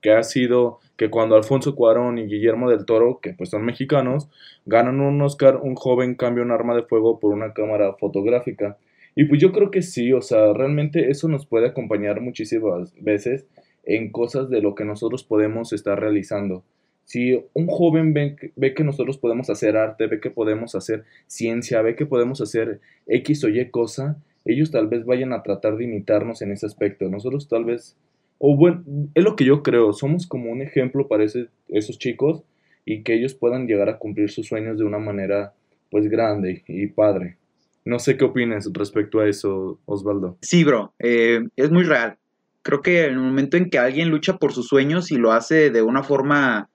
que 0.00 0.12
ha 0.12 0.22
sido 0.22 0.80
que 0.96 1.10
cuando 1.10 1.36
Alfonso 1.36 1.74
Cuarón 1.74 2.16
y 2.16 2.24
Guillermo 2.24 2.70
del 2.70 2.86
Toro, 2.86 3.20
que 3.20 3.34
pues 3.34 3.50
son 3.50 3.66
mexicanos, 3.66 4.30
ganan 4.64 4.98
un 5.02 5.20
Oscar, 5.20 5.58
un 5.62 5.74
joven 5.74 6.14
cambia 6.14 6.42
un 6.42 6.50
arma 6.50 6.74
de 6.74 6.84
fuego 6.84 7.20
por 7.20 7.34
una 7.34 7.52
cámara 7.52 7.92
fotográfica. 8.00 8.78
Y 9.14 9.24
pues 9.24 9.40
yo 9.40 9.52
creo 9.52 9.70
que 9.70 9.82
sí, 9.82 10.12
o 10.12 10.22
sea, 10.22 10.52
realmente 10.52 11.10
eso 11.10 11.28
nos 11.28 11.46
puede 11.46 11.68
acompañar 11.68 12.20
muchísimas 12.20 12.94
veces 13.00 13.46
en 13.84 14.10
cosas 14.10 14.48
de 14.48 14.62
lo 14.62 14.74
que 14.74 14.84
nosotros 14.84 15.24
podemos 15.24 15.72
estar 15.72 16.00
realizando. 16.00 16.64
Si 17.04 17.38
un 17.52 17.66
joven 17.66 18.14
ve, 18.14 18.36
ve, 18.56 18.74
que 18.74 18.84
nosotros 18.84 19.18
podemos 19.18 19.50
hacer 19.50 19.76
arte, 19.76 20.06
ve 20.06 20.20
que 20.20 20.30
podemos 20.30 20.74
hacer 20.74 21.04
ciencia, 21.26 21.82
ve 21.82 21.96
que 21.96 22.06
podemos 22.06 22.40
hacer 22.40 22.80
X 23.06 23.44
o 23.44 23.48
Y 23.48 23.70
cosa, 23.70 24.16
ellos 24.44 24.70
tal 24.70 24.88
vez 24.88 25.04
vayan 25.04 25.32
a 25.32 25.42
tratar 25.42 25.76
de 25.76 25.84
imitarnos 25.84 26.40
en 26.42 26.52
ese 26.52 26.66
aspecto. 26.66 27.08
Nosotros 27.08 27.48
tal 27.48 27.64
vez 27.64 27.96
o 28.44 28.56
bueno, 28.56 28.82
es 29.14 29.22
lo 29.22 29.36
que 29.36 29.44
yo 29.44 29.62
creo, 29.62 29.92
somos 29.92 30.26
como 30.26 30.50
un 30.50 30.62
ejemplo 30.62 31.06
para 31.06 31.22
esos 31.22 31.98
chicos 32.00 32.42
y 32.84 33.04
que 33.04 33.14
ellos 33.14 33.34
puedan 33.34 33.68
llegar 33.68 33.88
a 33.88 33.98
cumplir 33.98 34.30
sus 34.30 34.48
sueños 34.48 34.78
de 34.78 34.84
una 34.84 34.98
manera 34.98 35.54
pues 35.92 36.08
grande 36.08 36.64
y 36.66 36.88
padre. 36.88 37.36
No 37.84 37.98
sé 37.98 38.16
qué 38.16 38.24
opinas 38.24 38.68
respecto 38.72 39.20
a 39.20 39.28
eso, 39.28 39.80
Osvaldo. 39.86 40.38
Sí, 40.40 40.64
bro, 40.64 40.94
eh, 40.98 41.40
es 41.56 41.70
muy 41.70 41.84
real. 41.84 42.18
Creo 42.62 42.80
que 42.80 43.06
en 43.06 43.14
el 43.14 43.20
momento 43.20 43.56
en 43.56 43.70
que 43.70 43.78
alguien 43.78 44.08
lucha 44.08 44.38
por 44.38 44.52
sus 44.52 44.68
sueños 44.68 45.10
y 45.10 45.16
lo 45.16 45.32
hace 45.32 45.70
de 45.70 45.82
una 45.82 46.02
forma 46.02 46.70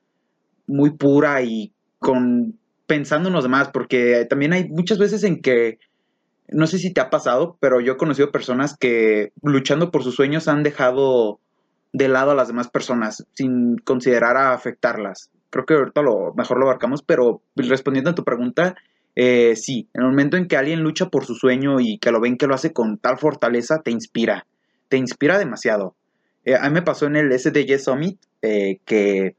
muy 0.67 0.91
pura 0.91 1.41
y 1.41 1.73
con 1.99 2.57
pensando 2.87 3.27
en 3.29 3.35
los 3.35 3.43
demás, 3.43 3.69
porque 3.71 4.25
también 4.29 4.53
hay 4.53 4.67
muchas 4.69 4.97
veces 4.97 5.23
en 5.23 5.41
que, 5.41 5.79
no 6.47 6.67
sé 6.67 6.79
si 6.79 6.93
te 6.93 7.01
ha 7.01 7.09
pasado, 7.09 7.57
pero 7.59 7.81
yo 7.81 7.93
he 7.93 7.97
conocido 7.97 8.31
personas 8.31 8.77
que 8.77 9.33
luchando 9.43 9.91
por 9.91 10.03
sus 10.03 10.15
sueños 10.15 10.47
han 10.47 10.63
dejado 10.63 11.39
de 11.93 12.07
lado 12.07 12.31
a 12.31 12.35
las 12.35 12.47
demás 12.47 12.69
personas 12.69 13.25
sin 13.33 13.77
considerar 13.77 14.37
afectarlas. 14.37 15.29
Creo 15.49 15.65
que 15.65 15.73
ahorita 15.73 16.01
lo 16.01 16.33
mejor 16.35 16.59
lo 16.59 16.65
abarcamos, 16.65 17.01
pero 17.01 17.41
respondiendo 17.55 18.11
a 18.11 18.15
tu 18.15 18.23
pregunta, 18.23 18.75
eh, 19.19 19.55
sí, 19.55 19.89
en 19.95 20.01
el 20.03 20.09
momento 20.09 20.37
en 20.37 20.47
que 20.47 20.57
alguien 20.57 20.83
lucha 20.83 21.09
por 21.09 21.25
su 21.25 21.33
sueño 21.33 21.79
y 21.79 21.97
que 21.97 22.11
lo 22.11 22.21
ven 22.21 22.37
que 22.37 22.45
lo 22.45 22.53
hace 22.53 22.71
con 22.71 22.99
tal 22.99 23.17
fortaleza, 23.17 23.81
te 23.81 23.89
inspira, 23.89 24.45
te 24.89 24.97
inspira 24.97 25.39
demasiado. 25.39 25.95
Eh, 26.45 26.53
a 26.53 26.69
mí 26.69 26.69
me 26.75 26.83
pasó 26.83 27.07
en 27.07 27.15
el 27.15 27.31
SDG 27.31 27.79
Summit 27.79 28.19
eh, 28.43 28.77
que 28.85 29.35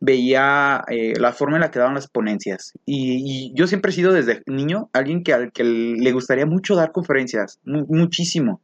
veía 0.00 0.84
la 0.88 1.32
forma 1.32 1.58
en 1.58 1.60
la 1.60 1.70
que 1.70 1.78
daban 1.78 1.94
las 1.94 2.08
ponencias. 2.08 2.72
Y, 2.84 3.52
yo 3.54 3.68
siempre 3.68 3.92
he 3.92 3.94
sido 3.94 4.12
desde 4.12 4.42
niño 4.46 4.90
alguien 4.92 5.22
que 5.22 5.32
al 5.32 5.52
que 5.52 5.62
le 5.62 6.10
gustaría 6.10 6.46
mucho 6.46 6.74
dar 6.74 6.90
conferencias, 6.90 7.60
muchísimo. 7.64 8.60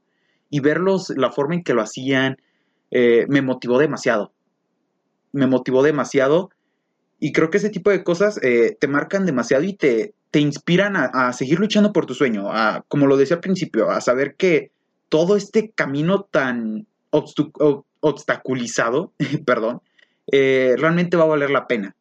Y 0.51 0.59
verlos, 0.59 1.11
la 1.11 1.31
forma 1.31 1.55
en 1.55 1.63
que 1.63 1.75
lo 1.75 1.83
hacían, 1.83 2.39
me 2.91 3.41
motivó 3.41 3.79
demasiado. 3.79 4.33
Me 5.31 5.47
motivó 5.47 5.85
demasiado. 5.85 6.51
Y 7.21 7.33
creo 7.33 7.51
que 7.51 7.59
ese 7.59 7.71
tipo 7.71 7.91
de 7.91 8.03
cosas 8.03 8.41
te 8.41 8.89
marcan 8.89 9.27
demasiado 9.27 9.63
y 9.63 9.75
te, 9.75 10.15
te 10.37 10.41
inspiran 10.41 10.97
a, 10.99 11.33
seguir 11.33 11.59
luchando 11.59 11.95
por 11.95 12.05
tu 12.05 12.13
sueño. 12.13 12.51
Como 12.89 13.07
lo 13.07 13.17
decía 13.17 13.37
al 13.37 13.41
principio, 13.41 13.89
a 13.89 14.03
saber 14.03 14.35
que 14.37 14.71
todo 15.09 15.35
este 15.35 15.71
camino 15.71 16.29
tan 16.31 16.87
obstaculizado, 18.01 19.15
perdón, 19.47 19.81
eh, 20.31 20.75
realmente 20.77 21.17
va 21.17 21.25
a 21.25 21.29
valer 21.29 21.49
la 21.49 21.67
pena. 21.67 21.97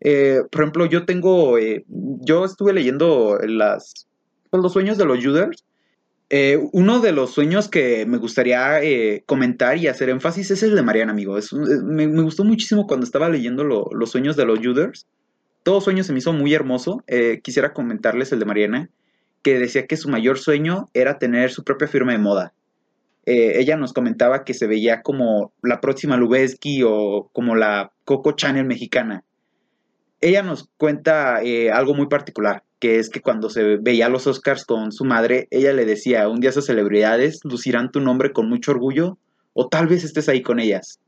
Eh, 0.00 0.40
por 0.50 0.62
ejemplo, 0.62 0.86
yo 0.86 1.04
tengo, 1.04 1.58
eh, 1.58 1.84
yo 1.86 2.46
estuve 2.46 2.72
leyendo 2.72 3.36
pues, 3.38 4.62
los 4.62 4.72
sueños 4.72 4.96
de 4.96 5.04
los 5.04 5.22
Juders. 5.22 5.66
uno 6.72 7.00
de 7.00 7.12
los 7.12 7.32
sueños 7.34 7.68
que 7.68 8.06
me 8.06 8.16
gustaría 8.16 8.80
comentar 9.26 9.76
y 9.76 9.88
hacer 9.88 10.08
énfasis 10.08 10.50
es 10.52 10.62
el 10.62 10.74
de 10.74 10.80
Mariana, 10.80 11.12
amigo. 11.12 11.36
me, 11.82 12.06
gustó 12.22 12.44
muchísimo 12.44 12.86
cuando 12.86 13.04
estaba 13.04 13.28
leyendo 13.28 13.62
los 13.62 14.10
sueños 14.10 14.36
de 14.36 14.46
los 14.46 14.60
Juders. 14.60 15.06
Todo 15.64 15.80
sueño 15.80 16.04
se 16.04 16.12
me 16.12 16.20
hizo 16.20 16.32
muy 16.32 16.54
hermoso. 16.54 17.02
quisiera 17.42 17.72
comentarles 17.72 18.30
el 18.30 18.38
de 18.38 18.44
Mariana, 18.44 18.90
que 19.42 19.58
decía 19.58 19.86
que 19.86 19.96
su 19.96 20.08
mayor 20.08 20.38
sueño 20.38 20.88
era 20.94 21.18
tener 21.18 21.50
su 21.50 21.64
propia 21.64 21.88
firma 21.88 22.12
de 22.12 22.18
moda. 22.18 22.54
Eh, 23.26 23.58
ella 23.58 23.76
nos 23.76 23.92
comentaba 23.92 24.44
que 24.44 24.54
se 24.54 24.66
veía 24.66 25.02
como 25.02 25.52
la 25.62 25.80
próxima 25.80 26.16
Lubeski 26.16 26.82
o 26.82 27.30
como 27.32 27.54
la 27.54 27.92
Coco 28.04 28.32
Channel 28.32 28.66
mexicana. 28.66 29.24
Ella 30.20 30.42
nos 30.42 30.68
cuenta 30.76 31.42
eh, 31.42 31.70
algo 31.70 31.94
muy 31.94 32.06
particular, 32.06 32.62
que 32.80 32.98
es 32.98 33.10
que 33.10 33.20
cuando 33.20 33.50
se 33.50 33.76
veía 33.76 34.08
los 34.08 34.26
Oscars 34.26 34.64
con 34.64 34.92
su 34.92 35.04
madre, 35.04 35.48
ella 35.50 35.72
le 35.72 35.84
decía, 35.84 36.28
un 36.28 36.40
día 36.40 36.50
esas 36.50 36.66
celebridades 36.66 37.40
lucirán 37.44 37.90
tu 37.90 38.00
nombre 38.00 38.32
con 38.32 38.48
mucho 38.48 38.72
orgullo 38.72 39.18
o 39.52 39.68
tal 39.68 39.86
vez 39.86 40.04
estés 40.04 40.28
ahí 40.28 40.42
con 40.42 40.60
ellas. 40.60 41.00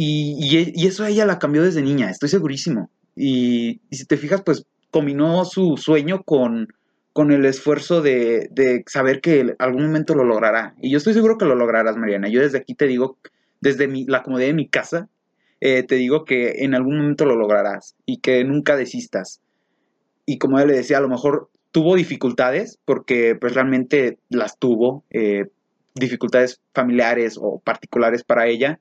Y, 0.00 0.36
y, 0.76 0.86
eso 0.86 1.04
ella 1.04 1.26
la 1.26 1.40
cambió 1.40 1.64
desde 1.64 1.82
niña, 1.82 2.08
estoy 2.08 2.28
segurísimo. 2.28 2.88
Y, 3.16 3.80
si 3.90 4.04
te 4.04 4.16
fijas, 4.16 4.42
pues 4.42 4.64
combinó 4.92 5.44
su 5.44 5.76
sueño 5.76 6.22
con, 6.22 6.68
con 7.12 7.32
el 7.32 7.44
esfuerzo 7.44 8.00
de, 8.00 8.84
saber 8.86 9.20
que 9.20 9.56
algún 9.58 9.86
momento 9.86 10.14
lo 10.14 10.22
logrará. 10.22 10.76
Y 10.80 10.92
yo 10.92 10.98
estoy 10.98 11.14
seguro 11.14 11.36
que 11.36 11.46
lo 11.46 11.56
lograrás, 11.56 11.96
Mariana. 11.96 12.28
Yo 12.28 12.42
desde 12.42 12.58
aquí 12.58 12.76
te 12.76 12.86
digo, 12.86 13.18
desde 13.60 13.88
mi, 13.88 14.04
la 14.04 14.22
comodidad 14.22 14.46
de 14.46 14.54
mi 14.54 14.68
casa, 14.68 15.08
eh, 15.60 15.82
te 15.82 15.96
digo 15.96 16.24
que 16.24 16.62
en 16.64 16.76
algún 16.76 16.98
momento 16.98 17.24
lo 17.24 17.34
lograrás 17.34 17.96
y 18.06 18.18
que 18.18 18.44
nunca 18.44 18.76
desistas. 18.76 19.40
Y 20.26 20.38
como 20.38 20.60
él 20.60 20.68
le 20.68 20.76
decía, 20.76 20.98
a 20.98 21.00
lo 21.00 21.08
mejor 21.08 21.50
tuvo 21.72 21.96
dificultades, 21.96 22.78
porque 22.84 23.34
pues 23.34 23.52
realmente 23.54 24.20
las 24.28 24.60
tuvo, 24.60 25.02
eh, 25.10 25.46
dificultades 25.96 26.60
familiares 26.72 27.36
o 27.36 27.58
particulares 27.58 28.22
para 28.22 28.46
ella, 28.46 28.78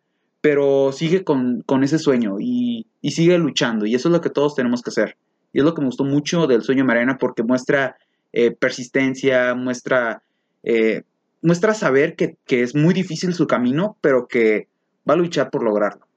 pero 0.48 0.94
sigue 0.94 1.26
con, 1.26 1.66
ese 1.84 2.00
sueño 2.00 2.38
y, 2.40 2.88
y, 3.02 3.12
sigue 3.12 3.38
luchando. 3.38 3.86
Y 3.86 3.96
eso 3.96 4.08
es 4.08 4.14
lo 4.14 4.22
que 4.22 4.30
todos 4.30 4.56
tenemos 4.56 4.82
que 4.82 4.92
hacer. 4.92 5.18
Y 5.52 5.60
es 5.60 5.66
lo 5.66 5.74
que 5.74 5.82
me 5.82 5.88
gustó 5.88 6.06
mucho 6.06 6.48
del 6.48 6.62
sueño 6.62 6.84
de 6.84 6.88
Mariana 6.88 7.18
porque 7.20 7.44
muestra 7.44 7.98
eh, 8.32 8.52
persistencia, 8.52 9.56
muestra, 9.56 10.24
eh, 10.64 11.02
muestra 11.42 11.74
saber 11.74 12.16
que, 12.16 12.38
es 12.48 12.76
muy 12.76 12.94
difícil 12.94 13.34
su 13.34 13.46
camino, 13.46 13.98
pero 14.00 14.30
que 14.30 14.70
va 15.08 15.16
a 15.16 15.18
luchar 15.18 15.50
por 15.50 15.64
lograrlo. 15.64 16.08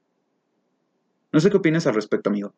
No 1.33 1.41
sé 1.41 1.49
qué 1.49 1.57
opinas 1.57 1.85
al 1.85 1.95
respecto, 1.95 2.29
amigo. 2.29 2.53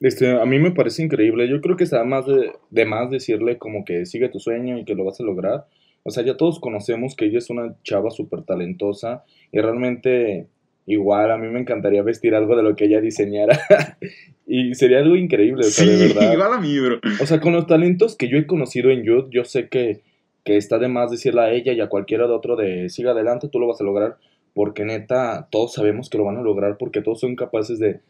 Este, 0.00 0.28
a 0.28 0.44
mí 0.44 0.58
me 0.58 0.72
parece 0.72 1.04
increíble. 1.04 1.48
Yo 1.48 1.60
creo 1.60 1.76
que 1.76 1.84
está 1.84 2.02
más 2.02 2.26
de, 2.26 2.50
de, 2.70 2.84
más 2.84 3.12
decirle 3.12 3.58
como 3.58 3.84
que 3.84 4.06
sigue 4.06 4.28
tu 4.28 4.40
sueño 4.40 4.76
y 4.76 4.84
que 4.84 4.96
lo 4.96 5.04
vas 5.04 5.20
a 5.20 5.22
lograr. 5.22 5.68
O 6.02 6.10
sea, 6.10 6.24
ya 6.24 6.36
todos 6.36 6.58
conocemos 6.58 7.14
que 7.14 7.26
ella 7.26 7.38
es 7.38 7.48
una 7.48 7.76
chava 7.84 8.10
súper 8.10 8.42
talentosa 8.42 9.22
y 9.52 9.60
realmente 9.60 10.48
igual 10.86 11.30
a 11.30 11.38
mí 11.38 11.48
me 11.48 11.60
encantaría 11.60 12.02
vestir 12.02 12.34
algo 12.34 12.56
de 12.56 12.62
lo 12.62 12.76
que 12.76 12.84
ella 12.84 13.00
diseñara 13.00 13.58
Y 14.46 14.74
sería 14.74 14.98
algo 14.98 15.16
increíble, 15.16 15.66
o 15.66 15.70
sea, 15.70 15.86
de 15.86 15.96
verdad. 16.08 16.32
igual 16.32 16.52
a 16.52 16.60
mí, 16.60 16.78
bro. 16.78 17.00
O 17.20 17.26
sea, 17.26 17.40
con 17.40 17.54
los 17.54 17.66
talentos 17.66 18.14
que 18.14 18.28
yo 18.28 18.36
he 18.36 18.46
conocido 18.46 18.90
en 18.90 19.02
Youth, 19.02 19.28
yo 19.30 19.44
sé 19.44 19.68
que, 19.68 20.02
que 20.44 20.56
está 20.56 20.78
de 20.78 20.88
más 20.88 21.10
decirle 21.10 21.40
a 21.40 21.50
ella 21.50 21.72
y 21.72 21.80
a 21.80 21.88
cualquiera 21.88 22.26
de 22.26 22.34
otro 22.34 22.54
de 22.56 22.90
siga 22.90 23.12
adelante, 23.12 23.48
tú 23.48 23.58
lo 23.58 23.66
vas 23.66 23.80
a 23.80 23.84
lograr. 23.84 24.18
Porque 24.52 24.84
neta, 24.84 25.48
todos 25.50 25.72
sabemos 25.72 26.10
que 26.10 26.18
lo 26.18 26.24
van 26.24 26.36
a 26.36 26.42
lograr 26.42 26.76
porque 26.78 27.00
todos 27.00 27.20
son 27.20 27.36
capaces 27.36 27.78
de. 27.78 28.00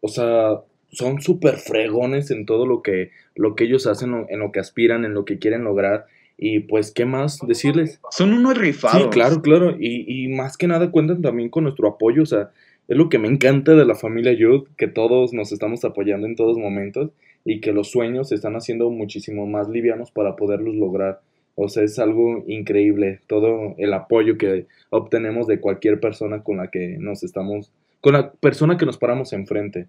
O 0.00 0.08
sea, 0.08 0.60
son 0.90 1.22
súper 1.22 1.56
fregones 1.56 2.30
en 2.30 2.46
todo 2.46 2.66
lo 2.66 2.82
que, 2.82 3.12
lo 3.34 3.54
que 3.54 3.64
ellos 3.64 3.86
hacen, 3.86 4.26
en 4.28 4.40
lo 4.40 4.50
que 4.50 4.60
aspiran, 4.60 5.04
en 5.04 5.14
lo 5.14 5.24
que 5.24 5.38
quieren 5.38 5.62
lograr. 5.62 6.06
Y 6.38 6.60
pues, 6.60 6.92
¿qué 6.92 7.06
más 7.06 7.38
decirles? 7.46 8.00
Son 8.10 8.32
unos 8.32 8.58
rifados. 8.58 9.04
Sí, 9.04 9.08
claro, 9.08 9.40
claro. 9.40 9.76
Y, 9.78 10.24
y 10.24 10.28
más 10.28 10.56
que 10.56 10.66
nada 10.66 10.90
cuentan 10.90 11.22
también 11.22 11.48
con 11.48 11.64
nuestro 11.64 11.88
apoyo. 11.88 12.22
O 12.22 12.26
sea, 12.26 12.50
es 12.88 12.96
lo 12.96 13.08
que 13.08 13.18
me 13.18 13.28
encanta 13.28 13.74
de 13.74 13.84
la 13.84 13.94
familia 13.94 14.32
Youth, 14.32 14.68
que 14.76 14.86
todos 14.86 15.32
nos 15.32 15.50
estamos 15.52 15.84
apoyando 15.84 16.26
en 16.26 16.36
todos 16.36 16.56
momentos 16.56 17.10
y 17.44 17.60
que 17.60 17.72
los 17.72 17.90
sueños 17.90 18.28
se 18.28 18.34
están 18.34 18.54
haciendo 18.54 18.90
muchísimo 18.90 19.46
más 19.46 19.68
livianos 19.68 20.10
para 20.10 20.36
poderlos 20.36 20.74
lograr. 20.74 21.20
O 21.54 21.68
sea, 21.68 21.84
es 21.84 21.98
algo 21.98 22.44
increíble 22.46 23.20
todo 23.26 23.74
el 23.78 23.92
apoyo 23.94 24.36
que 24.36 24.66
obtenemos 24.90 25.46
de 25.46 25.58
cualquier 25.58 26.00
persona 26.00 26.42
con 26.42 26.58
la 26.58 26.68
que 26.70 26.96
nos 26.98 27.22
estamos, 27.22 27.72
con 28.00 28.12
la 28.12 28.32
persona 28.32 28.76
que 28.76 28.84
nos 28.84 28.98
paramos 28.98 29.32
enfrente, 29.32 29.86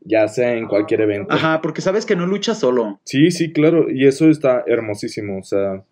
ya 0.00 0.28
sea 0.28 0.54
en 0.54 0.66
cualquier 0.66 1.02
evento. 1.02 1.32
Ajá, 1.32 1.60
porque 1.62 1.80
sabes 1.80 2.06
que 2.06 2.16
no 2.16 2.26
luchas 2.26 2.60
solo. 2.60 3.00
Sí, 3.04 3.30
sí, 3.30 3.52
claro, 3.52 3.90
y 3.90 4.06
eso 4.06 4.28
está 4.28 4.64
hermosísimo, 4.66 5.38
o 5.38 5.42
sea, 5.42 5.84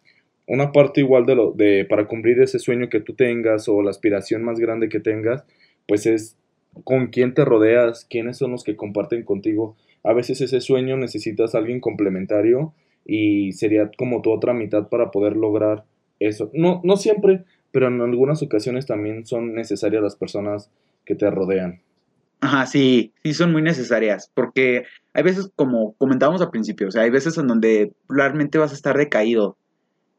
una 0.46 0.72
parte 0.72 1.00
igual 1.00 1.26
de 1.26 1.34
lo 1.36 1.52
de 1.52 1.86
para 1.88 2.06
cumplir 2.06 2.40
ese 2.40 2.58
sueño 2.58 2.88
que 2.88 3.00
tú 3.00 3.14
tengas 3.14 3.68
o 3.68 3.82
la 3.82 3.90
aspiración 3.90 4.42
más 4.42 4.58
grande 4.58 4.88
que 4.88 4.98
tengas, 5.00 5.44
pues 5.86 6.06
es 6.06 6.36
con 6.84 7.08
quién 7.08 7.34
te 7.34 7.44
rodeas, 7.44 8.04
quiénes 8.08 8.38
son 8.38 8.52
los 8.52 8.64
que 8.64 8.76
comparten 8.76 9.22
contigo. 9.22 9.76
A 10.02 10.12
veces 10.12 10.40
ese 10.40 10.60
sueño 10.60 10.96
necesitas 10.96 11.54
a 11.54 11.58
alguien 11.58 11.80
complementario 11.80 12.74
y 13.04 13.52
sería 13.52 13.90
como 13.96 14.22
tu 14.22 14.32
otra 14.32 14.52
mitad 14.52 14.88
para 14.88 15.10
poder 15.10 15.36
lograr 15.36 15.84
eso. 16.18 16.50
No, 16.52 16.80
no 16.84 16.96
siempre, 16.96 17.44
pero 17.70 17.88
en 17.88 18.00
algunas 18.00 18.42
ocasiones 18.42 18.86
también 18.86 19.26
son 19.26 19.54
necesarias 19.54 20.02
las 20.02 20.16
personas 20.16 20.70
que 21.04 21.14
te 21.14 21.30
rodean. 21.30 21.80
Ajá, 22.40 22.66
sí, 22.66 23.12
sí 23.22 23.34
son 23.34 23.52
muy 23.52 23.62
necesarias, 23.62 24.30
porque 24.34 24.84
hay 25.12 25.22
veces, 25.22 25.50
como 25.56 25.92
comentábamos 25.98 26.40
al 26.40 26.50
principio, 26.50 26.88
o 26.88 26.90
sea, 26.90 27.02
hay 27.02 27.10
veces 27.10 27.36
en 27.36 27.46
donde 27.46 27.92
realmente 28.08 28.58
vas 28.58 28.72
a 28.72 28.74
estar 28.74 28.96
decaído. 28.96 29.56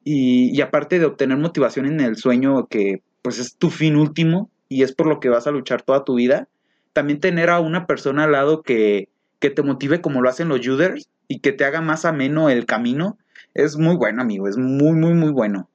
Y, 0.04 0.56
y 0.56 0.62
aparte 0.62 1.00
de 1.00 1.06
obtener 1.06 1.38
motivación 1.38 1.86
en 1.86 2.00
el 2.00 2.18
sueño, 2.18 2.68
que 2.68 3.01
pues 3.22 3.40
es 3.40 3.56
tu 3.56 3.70
fin 3.70 3.96
último, 3.96 4.51
y 4.70 4.84
es 4.84 4.94
por 4.94 5.08
lo 5.08 5.20
que 5.20 5.30
vas 5.30 5.48
a 5.48 5.51
luchar 5.51 5.82
toda 5.82 6.06
tu 6.06 6.16
vida, 6.16 6.48
también 6.94 7.20
tener 7.20 7.50
a 7.50 7.60
una 7.60 7.88
persona 7.88 8.24
al 8.24 8.32
lado 8.32 8.62
que, 8.63 9.10
te 9.40 9.63
motive 9.63 10.01
como 10.01 10.22
lo 10.22 10.30
hacen 10.30 10.48
los 10.48 10.66
Juders 10.66 11.10
y 11.28 11.40
que 11.40 11.51
te 11.51 11.66
haga 11.66 11.82
más 11.82 12.06
ameno 12.06 12.50
el 12.50 12.66
camino, 12.66 13.18
es 13.54 13.78
muy 13.78 13.96
bueno, 13.96 14.22
amigo, 14.22 14.48
es 14.48 14.58
muy, 14.58 14.94
muy, 14.94 15.13
muy 15.13 15.32
bueno. 15.32 15.70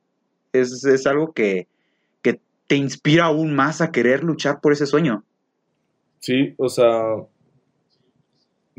Es, 0.52 0.84
es 0.84 1.06
algo 1.06 1.32
que, 1.32 1.66
que 2.22 2.40
te 2.68 2.76
inspira 2.76 3.26
aún 3.26 3.54
más 3.54 3.80
a 3.80 3.90
querer 3.90 4.22
luchar 4.22 4.60
por 4.60 4.72
ese 4.72 4.86
sueño. 4.86 5.24
Sí, 6.26 6.54
o 6.56 6.68
sea, 6.68 6.90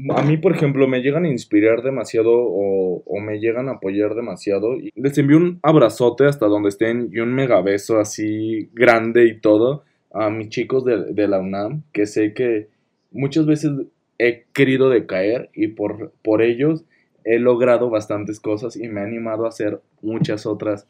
a 0.09 0.21
mí, 0.23 0.35
por 0.35 0.53
ejemplo, 0.53 0.85
me 0.85 0.99
llegan 0.99 1.23
a 1.23 1.29
inspirar 1.29 1.81
demasiado 1.81 2.29
o, 2.33 3.19
me 3.21 3.39
llegan 3.39 3.69
a 3.69 3.75
apoyar 3.75 4.15
demasiado. 4.15 4.75
Y 4.75 4.91
les 4.95 5.17
envío 5.17 5.37
un 5.37 5.57
abrazote 5.63 6.25
hasta 6.25 6.47
donde 6.47 6.67
estén 6.67 7.07
y 7.09 7.19
un 7.19 7.33
mega 7.33 7.61
beso 7.61 7.99
así 7.99 8.69
grande 8.73 9.27
y 9.27 9.39
todo 9.39 9.85
a 10.11 10.29
mis 10.29 10.49
chicos 10.49 10.83
de, 10.83 11.27
la 11.29 11.39
UNAM, 11.39 11.83
que 11.93 12.05
sé 12.05 12.33
que 12.33 12.67
muchas 13.11 13.45
veces 13.45 13.71
he 14.17 14.43
querido 14.51 14.89
decaer 14.89 15.49
y 15.53 15.67
por, 15.67 16.11
por 16.25 16.41
ellos 16.41 16.83
he 17.23 17.39
logrado 17.39 17.89
bastantes 17.89 18.41
cosas 18.41 18.75
y 18.75 18.89
me 18.89 18.99
ha 18.99 19.05
animado 19.05 19.45
a 19.45 19.49
hacer 19.49 19.79
muchas 20.01 20.45
otras. 20.45 20.85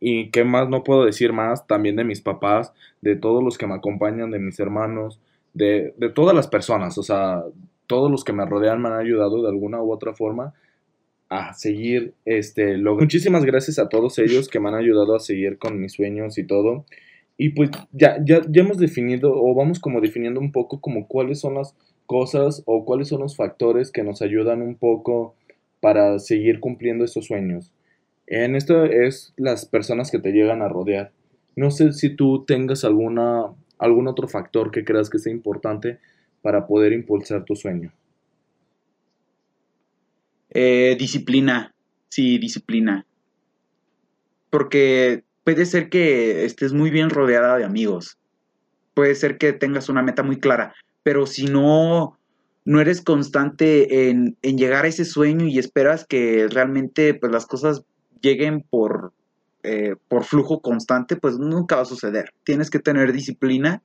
Y 0.00 0.30
qué 0.30 0.42
más 0.42 0.68
no 0.68 0.82
puedo 0.82 1.04
decir 1.04 1.32
más, 1.32 1.68
también 1.68 1.94
de 1.94 2.02
mis 2.02 2.22
papás, 2.22 2.72
de 3.02 3.14
todos 3.14 3.44
los 3.44 3.56
que 3.56 3.68
me 3.68 3.74
acompañan, 3.74 4.32
de 4.32 4.40
mis 4.40 4.58
hermanos, 4.58 5.20
de, 5.54 5.94
de 5.96 6.08
todas 6.10 6.34
las 6.34 6.48
personas, 6.48 6.98
o 6.98 7.02
sea, 7.02 7.44
todos 7.86 8.10
los 8.10 8.24
que 8.24 8.32
me 8.32 8.46
rodean 8.46 8.80
me 8.80 8.88
han 8.88 8.98
ayudado 8.98 9.42
de 9.42 9.48
alguna 9.48 9.82
u 9.82 9.92
otra 9.92 10.14
forma 10.14 10.54
a 11.28 11.54
seguir 11.54 12.14
este 12.24 12.76
logro. 12.76 13.04
Muchísimas 13.04 13.44
gracias 13.44 13.78
a 13.78 13.88
todos 13.88 14.18
ellos 14.18 14.48
que 14.48 14.60
me 14.60 14.68
han 14.68 14.74
ayudado 14.74 15.14
a 15.14 15.20
seguir 15.20 15.58
con 15.58 15.80
mis 15.80 15.92
sueños 15.92 16.36
y 16.38 16.44
todo. 16.44 16.84
Y 17.38 17.50
pues 17.50 17.70
ya, 17.92 18.18
ya, 18.24 18.42
ya 18.48 18.62
hemos 18.62 18.78
definido 18.78 19.32
o 19.34 19.54
vamos 19.54 19.80
como 19.80 20.00
definiendo 20.00 20.40
un 20.40 20.52
poco 20.52 20.80
como 20.80 21.08
cuáles 21.08 21.40
son 21.40 21.54
las 21.54 21.74
cosas 22.06 22.62
o 22.66 22.84
cuáles 22.84 23.08
son 23.08 23.20
los 23.20 23.36
factores 23.36 23.90
que 23.90 24.02
nos 24.02 24.20
ayudan 24.20 24.60
un 24.60 24.74
poco 24.74 25.34
para 25.80 26.18
seguir 26.18 26.60
cumpliendo 26.60 27.04
esos 27.04 27.26
sueños. 27.26 27.72
En 28.26 28.54
esto 28.54 28.84
es 28.84 29.32
las 29.36 29.66
personas 29.66 30.10
que 30.10 30.18
te 30.18 30.32
llegan 30.32 30.62
a 30.62 30.68
rodear. 30.68 31.12
No 31.56 31.70
sé 31.70 31.92
si 31.92 32.14
tú 32.14 32.44
tengas 32.44 32.84
alguna, 32.84 33.52
algún 33.82 34.06
otro 34.06 34.28
factor 34.28 34.70
que 34.70 34.84
creas 34.84 35.10
que 35.10 35.18
sea 35.18 35.32
importante 35.32 35.98
para 36.40 36.66
poder 36.66 36.92
impulsar 36.92 37.44
tu 37.44 37.56
sueño? 37.56 37.92
Eh, 40.50 40.96
disciplina, 40.98 41.74
sí, 42.08 42.38
disciplina. 42.38 43.04
Porque 44.50 45.24
puede 45.44 45.66
ser 45.66 45.88
que 45.88 46.44
estés 46.44 46.72
muy 46.72 46.90
bien 46.90 47.10
rodeada 47.10 47.58
de 47.58 47.64
amigos. 47.64 48.18
Puede 48.94 49.14
ser 49.16 49.36
que 49.36 49.52
tengas 49.52 49.88
una 49.88 50.02
meta 50.02 50.22
muy 50.22 50.38
clara, 50.38 50.74
pero 51.02 51.26
si 51.26 51.46
no, 51.46 52.18
no 52.64 52.80
eres 52.80 53.00
constante 53.00 54.10
en, 54.10 54.36
en 54.42 54.58
llegar 54.58 54.84
a 54.84 54.88
ese 54.88 55.04
sueño 55.04 55.46
y 55.46 55.58
esperas 55.58 56.06
que 56.06 56.46
realmente 56.48 57.14
pues, 57.14 57.32
las 57.32 57.46
cosas 57.46 57.82
lleguen 58.20 58.62
por, 58.62 59.12
eh, 59.62 59.94
por 60.08 60.24
flujo 60.24 60.60
constante, 60.60 61.16
pues 61.16 61.38
nunca 61.38 61.76
va 61.76 61.82
a 61.82 61.86
suceder. 61.86 62.32
Tienes 62.44 62.70
que 62.70 62.78
tener 62.78 63.12
disciplina 63.12 63.82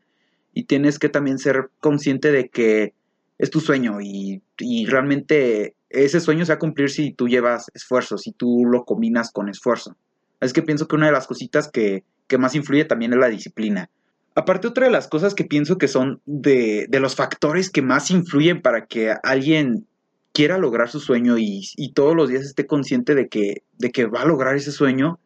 y 0.53 0.63
tienes 0.63 0.99
que 0.99 1.09
también 1.09 1.37
ser 1.37 1.69
consciente 1.79 2.31
de 2.31 2.49
que 2.49 2.93
es 3.37 3.49
tu 3.51 3.59
sueño 3.59 4.01
y, 4.01 4.41
y 4.57 4.85
realmente 4.87 5.75
ese 5.89 6.19
sueño 6.19 6.45
se 6.45 6.51
va 6.51 6.55
a 6.55 6.59
cumplir 6.59 6.89
si 6.89 7.13
tú 7.13 7.27
llevas 7.27 7.71
esfuerzo, 7.73 8.17
si 8.17 8.31
tú 8.31 8.65
lo 8.65 8.85
combinas 8.85 9.31
con 9.31 9.49
esfuerzo. 9.49 9.95
Es 10.41 10.53
que 10.53 10.63
pienso 10.63 10.87
que 10.87 10.95
una 10.95 11.07
de 11.07 11.11
las 11.11 11.27
cositas 11.27 11.69
que, 11.69 12.03
que 12.27 12.37
más 12.37 12.55
influye 12.55 12.85
también 12.85 13.13
es 13.13 13.19
la 13.19 13.29
disciplina. 13.29 13.89
Aparte, 14.35 14.67
otra 14.67 14.85
de 14.85 14.91
las 14.91 15.07
cosas 15.07 15.33
que 15.33 15.45
pienso 15.45 15.77
que 15.77 15.87
son 15.87 16.21
de, 16.25 16.85
de 16.89 16.99
los 16.99 17.15
factores 17.15 17.69
que 17.71 17.81
más 17.81 18.11
influyen 18.11 18.61
para 18.61 18.85
que 18.85 19.15
alguien 19.23 19.87
quiera 20.31 20.59
lograr 20.59 20.89
su 20.89 20.99
sueño 20.99 21.39
y, 21.39 21.67
y, 21.75 21.93
todos 21.93 22.15
los 22.15 22.29
días 22.29 22.43
esté 22.43 22.67
consciente 22.67 23.15
de 23.15 23.27
que, 23.29 23.63
de 23.79 23.91
que 23.91 24.05
va 24.05 24.21
a 24.21 24.25
lograr 24.25 24.55
ese 24.55 24.71
sueño 24.71 25.19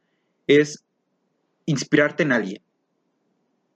es 0.60 0.84
inspirarte 1.66 2.24
en 2.24 2.32
alguien. 2.32 2.62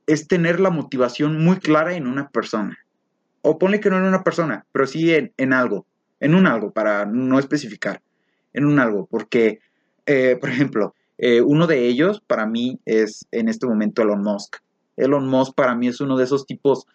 Es 0.07 0.27
tener 0.27 0.59
la 0.59 0.69
motivación 0.69 1.43
muy 1.43 1.57
clara 1.57 1.95
en 1.95 2.07
una 2.07 2.29
persona. 2.29 2.77
O 3.41 3.57
ponle 3.57 3.79
que 3.79 3.89
no 3.89 3.97
en 3.97 4.03
una 4.03 4.23
persona, 4.23 4.65
pero 4.71 4.87
sí 4.87 5.13
en, 5.13 5.33
en 5.37 5.53
algo. 5.53 5.85
En 6.19 6.35
un 6.35 6.47
algo, 6.47 6.71
para 6.71 7.05
no 7.05 7.39
especificar. 7.39 8.01
En 8.53 8.65
un 8.65 8.79
algo. 8.79 9.07
Porque, 9.07 9.59
eh, 10.05 10.37
por 10.39 10.49
ejemplo, 10.49 10.95
eh, 11.17 11.41
uno 11.41 11.67
de 11.67 11.87
ellos 11.87 12.21
para 12.25 12.45
mí 12.45 12.79
es 12.85 13.25
en 13.31 13.49
este 13.49 13.67
momento 13.67 14.01
Elon 14.01 14.21
Musk. 14.21 14.57
Elon 14.97 15.27
Musk 15.27 15.55
para 15.55 15.75
mí 15.75 15.87
es 15.87 16.01
uno 16.01 16.17
de 16.17 16.23
esos 16.23 16.45
tipos 16.45 16.85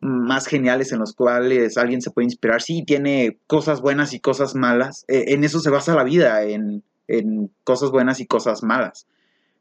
más 0.00 0.46
geniales 0.46 0.92
en 0.92 0.98
los 0.98 1.14
cuales 1.14 1.78
alguien 1.78 2.02
se 2.02 2.10
puede 2.10 2.26
inspirar. 2.26 2.60
Sí, 2.62 2.84
tiene 2.84 3.38
cosas 3.46 3.80
buenas 3.80 4.12
y 4.12 4.20
cosas 4.20 4.54
malas. 4.54 5.04
Eh, 5.08 5.26
en 5.28 5.44
eso 5.44 5.60
se 5.60 5.70
basa 5.70 5.94
la 5.94 6.04
vida, 6.04 6.42
en, 6.42 6.82
en, 7.08 7.50
cosas 7.64 7.90
buenas 7.90 8.20
y 8.20 8.26
cosas 8.26 8.62
malas. 8.62 9.06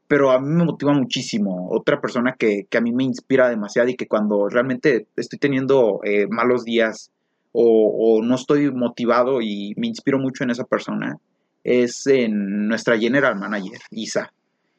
Pero 0.07 0.31
a 0.31 0.39
mí 0.39 0.47
me 0.47 0.65
motiva 0.65 0.93
muchísimo. 0.93 1.69
Otra 1.71 2.01
persona 2.01 2.35
que, 2.37 2.65
que 2.69 2.77
a 2.77 2.81
mí 2.81 2.91
me 2.91 3.03
inspira 3.03 3.49
demasiado 3.49 3.89
y 3.89 3.95
que 3.95 4.07
cuando 4.07 4.47
realmente 4.49 5.07
estoy 5.15 5.39
teniendo 5.39 6.01
eh, 6.03 6.27
malos 6.27 6.63
días 6.63 7.11
o, 7.53 8.21
no 8.23 8.35
estoy 8.35 8.71
motivado 8.71 9.41
y 9.41 9.73
me 9.77 9.87
inspiro 9.87 10.19
mucho 10.19 10.43
en 10.43 10.49
esa 10.49 10.65
persona 10.65 11.17
es 11.63 12.05
en 12.07 12.67
nuestra 12.67 12.97
general 12.97 13.37
manager, 13.37 13.79
Isa. 13.91 14.33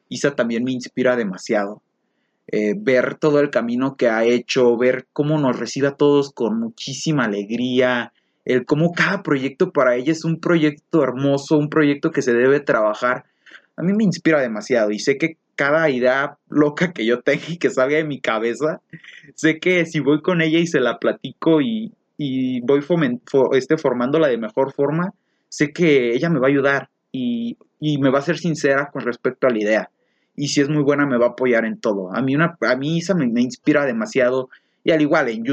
Isa 0.09 0.35
también 0.35 0.65
me 0.65 0.73
inspira 0.73 1.17
demasiado. 1.17 1.81
Eh, 2.49 2.75
ver 2.77 3.15
todo 3.15 3.41
el 3.41 3.49
camino 3.49 3.97
que 3.97 4.09
ha 4.09 4.25
hecho, 4.25 4.77
ver 4.77 5.07
cómo 5.15 5.39
nos 5.39 5.59
recibe 5.59 5.89
a 5.89 5.97
todos 5.97 6.31
con 6.33 6.61
muchísima 6.61 7.25
alegría, 7.25 8.13
el 8.45 8.67
cómo 8.67 8.93
cada 8.93 9.23
proyecto 9.23 9.73
para 9.73 9.97
ella 9.97 10.13
es 10.13 10.25
un 10.25 10.41
proyecto 10.41 11.03
hermoso, 11.03 11.57
un 11.57 11.69
proyecto 11.69 12.11
que 12.11 12.23
se 12.23 12.33
debe 12.33 12.61
trabajar, 12.61 13.25
a 13.77 13.83
mí 13.83 13.93
me 13.93 14.05
inspira 14.05 14.41
demasiado 14.41 14.91
y 14.91 14.99
sé 14.99 15.17
que 15.17 15.37
cada 15.57 15.89
idea 15.91 16.37
loca 16.49 16.93
que 16.93 17.07
yo 17.07 17.21
tenga 17.21 17.45
y 17.49 17.59
que 17.59 17.71
salga 17.71 17.97
de 17.97 18.05
mi 18.05 18.21
cabeza, 18.21 18.81
sé 19.35 19.59
que 19.59 19.87
si 19.87 20.01
voy 20.01 20.21
con 20.21 20.43
ella 20.43 20.59
y 20.59 20.67
se 20.67 20.81
la 20.81 20.99
platico 20.99 21.61
y, 21.61 21.93
y 22.17 22.61
voy 22.61 22.83
for, 22.83 23.01
este, 23.53 23.77
formándola 23.79 24.29
de 24.29 24.39
mejor 24.39 24.73
forma, 24.73 25.13
sé 25.49 25.73
que 25.73 26.15
ella 26.15 26.29
me 26.29 26.41
va 26.41 26.47
a 26.47 26.51
ayudar 26.51 26.91
y, 27.13 27.57
y 27.81 27.99
me 27.99 28.11
va 28.11 28.19
a 28.19 28.23
ser 28.23 28.39
sincera 28.39 28.91
con 28.93 29.03
respecto 29.03 29.47
a 29.47 29.51
la 29.51 29.59
idea 29.59 29.91
y 30.37 30.49
si 30.49 30.61
es 30.61 30.69
muy 30.69 30.83
buena 30.83 31.07
me 31.07 31.17
va 31.17 31.27
a 31.27 31.31
apoyar 31.31 31.65
en 31.65 31.79
todo. 31.79 32.13
A 32.13 32.21
mí, 32.21 32.35
una, 32.35 32.57
a 32.61 32.77
mí 32.77 32.97
Isa 32.97 33.15
me 33.15 33.41
inspira 33.41 33.87
demasiado 33.87 34.49
y 34.85 34.93
al 34.93 35.01
igual 35.01 35.31
en 35.31 35.45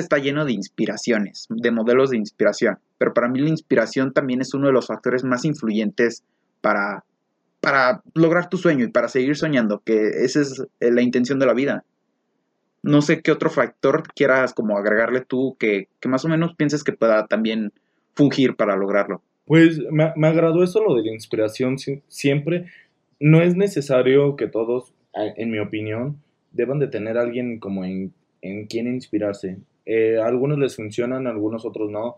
está 0.00 0.18
lleno 0.18 0.44
de 0.46 0.52
inspiraciones, 0.52 1.46
de 1.50 1.70
modelos 1.70 2.10
de 2.10 2.16
inspiración, 2.16 2.78
pero 2.96 3.12
para 3.12 3.28
mí 3.28 3.38
la 3.38 3.50
inspiración 3.50 4.12
también 4.12 4.40
es 4.40 4.54
uno 4.54 4.68
de 4.68 4.72
los 4.72 4.86
factores 4.86 5.22
más 5.22 5.44
influyentes 5.44 6.24
para, 6.62 7.04
para 7.60 8.02
lograr 8.14 8.48
tu 8.48 8.56
sueño 8.56 8.84
y 8.86 8.90
para 8.90 9.08
seguir 9.08 9.36
soñando, 9.36 9.82
que 9.84 10.24
esa 10.24 10.40
es 10.40 10.62
eh, 10.80 10.90
la 10.90 11.02
intención 11.02 11.38
de 11.38 11.46
la 11.46 11.52
vida. 11.52 11.84
No 12.82 13.02
sé 13.02 13.20
qué 13.20 13.32
otro 13.32 13.50
factor 13.50 14.02
quieras 14.14 14.54
como 14.54 14.78
agregarle 14.78 15.20
tú 15.20 15.56
que, 15.58 15.88
que 16.00 16.08
más 16.08 16.24
o 16.24 16.28
menos 16.28 16.54
pienses 16.54 16.84
que 16.84 16.92
pueda 16.92 17.26
también 17.26 17.72
fungir 18.14 18.56
para 18.56 18.76
lograrlo. 18.76 19.22
Pues 19.46 19.78
me, 19.90 20.10
me 20.16 20.28
agradó 20.28 20.62
eso 20.62 20.82
lo 20.82 20.94
de 20.94 21.02
la 21.02 21.12
inspiración 21.12 21.76
siempre 22.08 22.66
no 23.20 23.42
es 23.42 23.56
necesario 23.56 24.36
que 24.36 24.48
todos, 24.48 24.94
en 25.14 25.50
mi 25.50 25.58
opinión, 25.58 26.18
deban 26.52 26.78
de 26.78 26.88
tener 26.88 27.18
a 27.18 27.22
alguien 27.22 27.58
como 27.58 27.84
en, 27.84 28.12
en 28.44 28.66
quien 28.66 28.86
inspirarse. 28.86 29.58
Eh, 29.86 30.18
a 30.18 30.26
algunos 30.26 30.58
les 30.58 30.76
funcionan, 30.76 31.26
a 31.26 31.30
algunos 31.30 31.64
otros 31.64 31.90
no. 31.90 32.16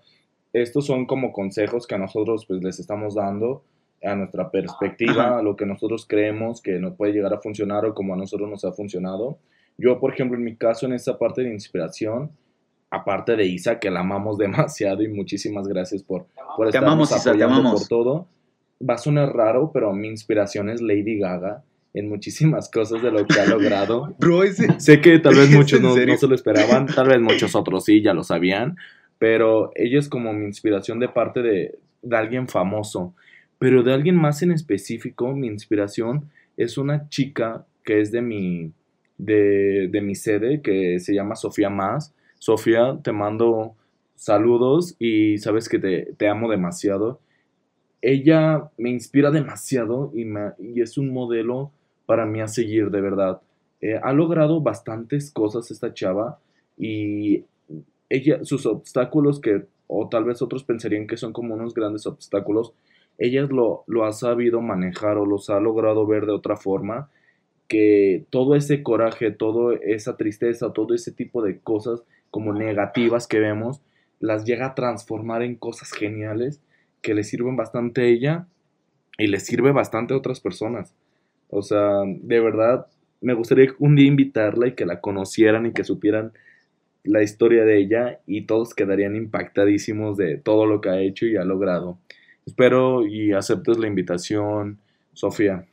Estos 0.52 0.86
son 0.86 1.06
como 1.06 1.32
consejos 1.32 1.86
que 1.86 1.94
a 1.94 1.98
nosotros 1.98 2.46
pues, 2.46 2.62
les 2.62 2.78
estamos 2.78 3.14
dando 3.14 3.62
a 4.02 4.14
nuestra 4.14 4.50
perspectiva, 4.50 5.38
a 5.38 5.42
lo 5.42 5.56
que 5.56 5.66
nosotros 5.66 6.06
creemos 6.06 6.60
que 6.60 6.78
nos 6.78 6.94
puede 6.94 7.12
llegar 7.12 7.32
a 7.32 7.40
funcionar 7.40 7.84
o 7.86 7.94
como 7.94 8.14
a 8.14 8.16
nosotros 8.16 8.48
nos 8.48 8.64
ha 8.64 8.72
funcionado. 8.72 9.38
Yo, 9.78 9.98
por 9.98 10.12
ejemplo, 10.12 10.36
en 10.36 10.44
mi 10.44 10.56
caso, 10.56 10.86
en 10.86 10.92
esa 10.92 11.18
parte 11.18 11.42
de 11.42 11.52
inspiración, 11.52 12.30
aparte 12.90 13.36
de 13.36 13.44
Isa, 13.44 13.78
que 13.78 13.90
la 13.90 14.00
amamos 14.00 14.38
demasiado 14.38 15.02
y 15.02 15.08
muchísimas 15.08 15.66
gracias 15.68 16.02
por, 16.02 16.26
por 16.56 16.70
te 16.70 16.78
amamos, 16.78 17.10
Isa, 17.10 17.32
te 17.32 17.42
amamos. 17.42 17.80
por 17.80 17.88
todo 17.88 18.28
va 18.78 18.94
a 18.94 18.98
sonar 18.98 19.34
raro, 19.34 19.70
pero 19.72 19.92
mi 19.92 20.08
inspiración 20.08 20.68
es 20.68 20.80
Lady 20.80 21.18
Gaga 21.18 21.64
en 21.96 22.08
muchísimas 22.08 22.70
cosas 22.70 23.02
de 23.02 23.10
lo 23.10 23.26
que 23.26 23.40
ha 23.40 23.46
logrado. 23.46 24.14
Bro, 24.18 24.44
ese, 24.44 24.78
sé 24.78 25.00
que 25.00 25.18
tal 25.18 25.34
vez 25.34 25.50
muchos 25.54 25.80
no, 25.80 25.96
no, 25.96 26.16
se 26.16 26.26
lo 26.28 26.34
esperaban, 26.34 26.86
tal 26.86 27.08
vez 27.08 27.20
muchos 27.20 27.54
otros 27.54 27.84
sí, 27.84 28.02
ya 28.02 28.14
lo 28.14 28.22
sabían, 28.22 28.76
pero 29.18 29.70
ella 29.74 29.98
es 29.98 30.08
como 30.08 30.32
mi 30.32 30.44
inspiración 30.46 30.98
de 31.00 31.08
parte 31.08 31.42
de, 31.42 31.78
de 32.02 32.16
alguien 32.16 32.48
famoso. 32.48 33.14
Pero 33.58 33.82
de 33.82 33.94
alguien 33.94 34.16
más 34.16 34.42
en 34.42 34.52
específico, 34.52 35.34
mi 35.34 35.46
inspiración 35.46 36.30
es 36.58 36.76
una 36.76 37.08
chica 37.08 37.64
que 37.84 38.00
es 38.00 38.12
de 38.12 38.20
mi, 38.20 38.72
de, 39.16 39.88
de 39.90 40.00
mi 40.02 40.14
sede, 40.14 40.60
que 40.60 41.00
se 41.00 41.14
llama 41.14 41.36
Sofía 41.36 41.70
Más. 41.70 42.14
Sofía, 42.38 42.98
te 43.02 43.12
mando 43.12 43.74
saludos 44.14 44.94
y 44.98 45.38
sabes 45.38 45.68
que 45.68 45.78
te, 45.78 46.12
te 46.18 46.28
amo 46.28 46.50
demasiado 46.50 47.20
ella 48.06 48.70
me 48.78 48.90
inspira 48.90 49.30
demasiado 49.30 50.12
y, 50.14 50.24
me, 50.24 50.52
y, 50.58 50.80
es 50.80 50.96
un 50.96 51.12
modelo 51.12 51.72
para 52.06 52.26
mí 52.26 52.40
a 52.40 52.48
seguir, 52.48 52.90
de 52.90 53.00
verdad. 53.00 53.40
Eh, 53.80 53.98
ha 54.02 54.12
logrado 54.12 54.60
bastantes 54.60 55.30
cosas 55.30 55.70
esta 55.70 55.92
chava 55.92 56.38
y 56.78 57.44
ella, 58.08 58.44
sus 58.44 58.64
obstáculos 58.66 59.40
que, 59.40 59.66
o 59.86 60.08
tal 60.08 60.24
vez 60.24 60.40
otros 60.40 60.64
pensarían 60.64 61.06
que 61.06 61.16
son 61.16 61.32
como 61.32 61.54
unos 61.54 61.74
grandes 61.74 62.06
obstáculos, 62.06 62.72
ella 63.18 63.42
lo, 63.42 63.84
lo 63.86 64.04
ha 64.04 64.12
sabido 64.12 64.60
manejar 64.60 65.18
o 65.18 65.26
los 65.26 65.50
ha 65.50 65.60
logrado 65.60 66.06
ver 66.06 66.26
de 66.26 66.32
otra 66.32 66.56
forma, 66.56 67.10
que 67.68 68.24
todo 68.30 68.54
ese 68.54 68.82
coraje, 68.82 69.30
toda 69.30 69.76
esa 69.82 70.16
tristeza, 70.16 70.72
todo 70.72 70.94
ese 70.94 71.12
tipo 71.12 71.42
de 71.42 71.58
cosas 71.58 72.02
como 72.30 72.52
negativas 72.52 73.26
que 73.26 73.40
vemos, 73.40 73.80
las 74.20 74.44
llega 74.44 74.66
a 74.66 74.74
transformar 74.74 75.42
en 75.42 75.56
cosas 75.56 75.92
geniales 75.92 76.60
que 77.02 77.14
le 77.14 77.24
sirven 77.24 77.56
bastante 77.56 78.02
a 78.02 78.04
ella 78.04 78.46
y 79.18 79.26
le 79.26 79.40
sirve 79.40 79.72
bastante 79.72 80.14
a 80.14 80.16
otras 80.16 80.40
personas. 80.40 80.94
O 81.48 81.62
sea, 81.62 82.02
de 82.06 82.40
verdad, 82.40 82.86
me 83.20 83.34
gustaría 83.34 83.72
un 83.78 83.96
día 83.96 84.06
invitarla 84.06 84.68
y 84.68 84.72
que 84.72 84.86
la 84.86 85.00
conocieran 85.00 85.66
y 85.66 85.72
que 85.72 85.84
supieran 85.84 86.32
la 87.04 87.22
historia 87.22 87.64
de 87.64 87.78
ella 87.78 88.20
y 88.26 88.42
todos 88.42 88.74
quedarían 88.74 89.16
impactadísimos 89.16 90.16
de 90.16 90.38
todo 90.38 90.66
lo 90.66 90.80
que 90.80 90.88
ha 90.90 91.00
hecho 91.00 91.26
y 91.26 91.36
ha 91.36 91.44
logrado. 91.44 91.98
Espero 92.44 93.06
y 93.06 93.32
aceptes 93.32 93.78
la 93.78 93.86
invitación, 93.86 94.78
Sofía. 95.12 95.66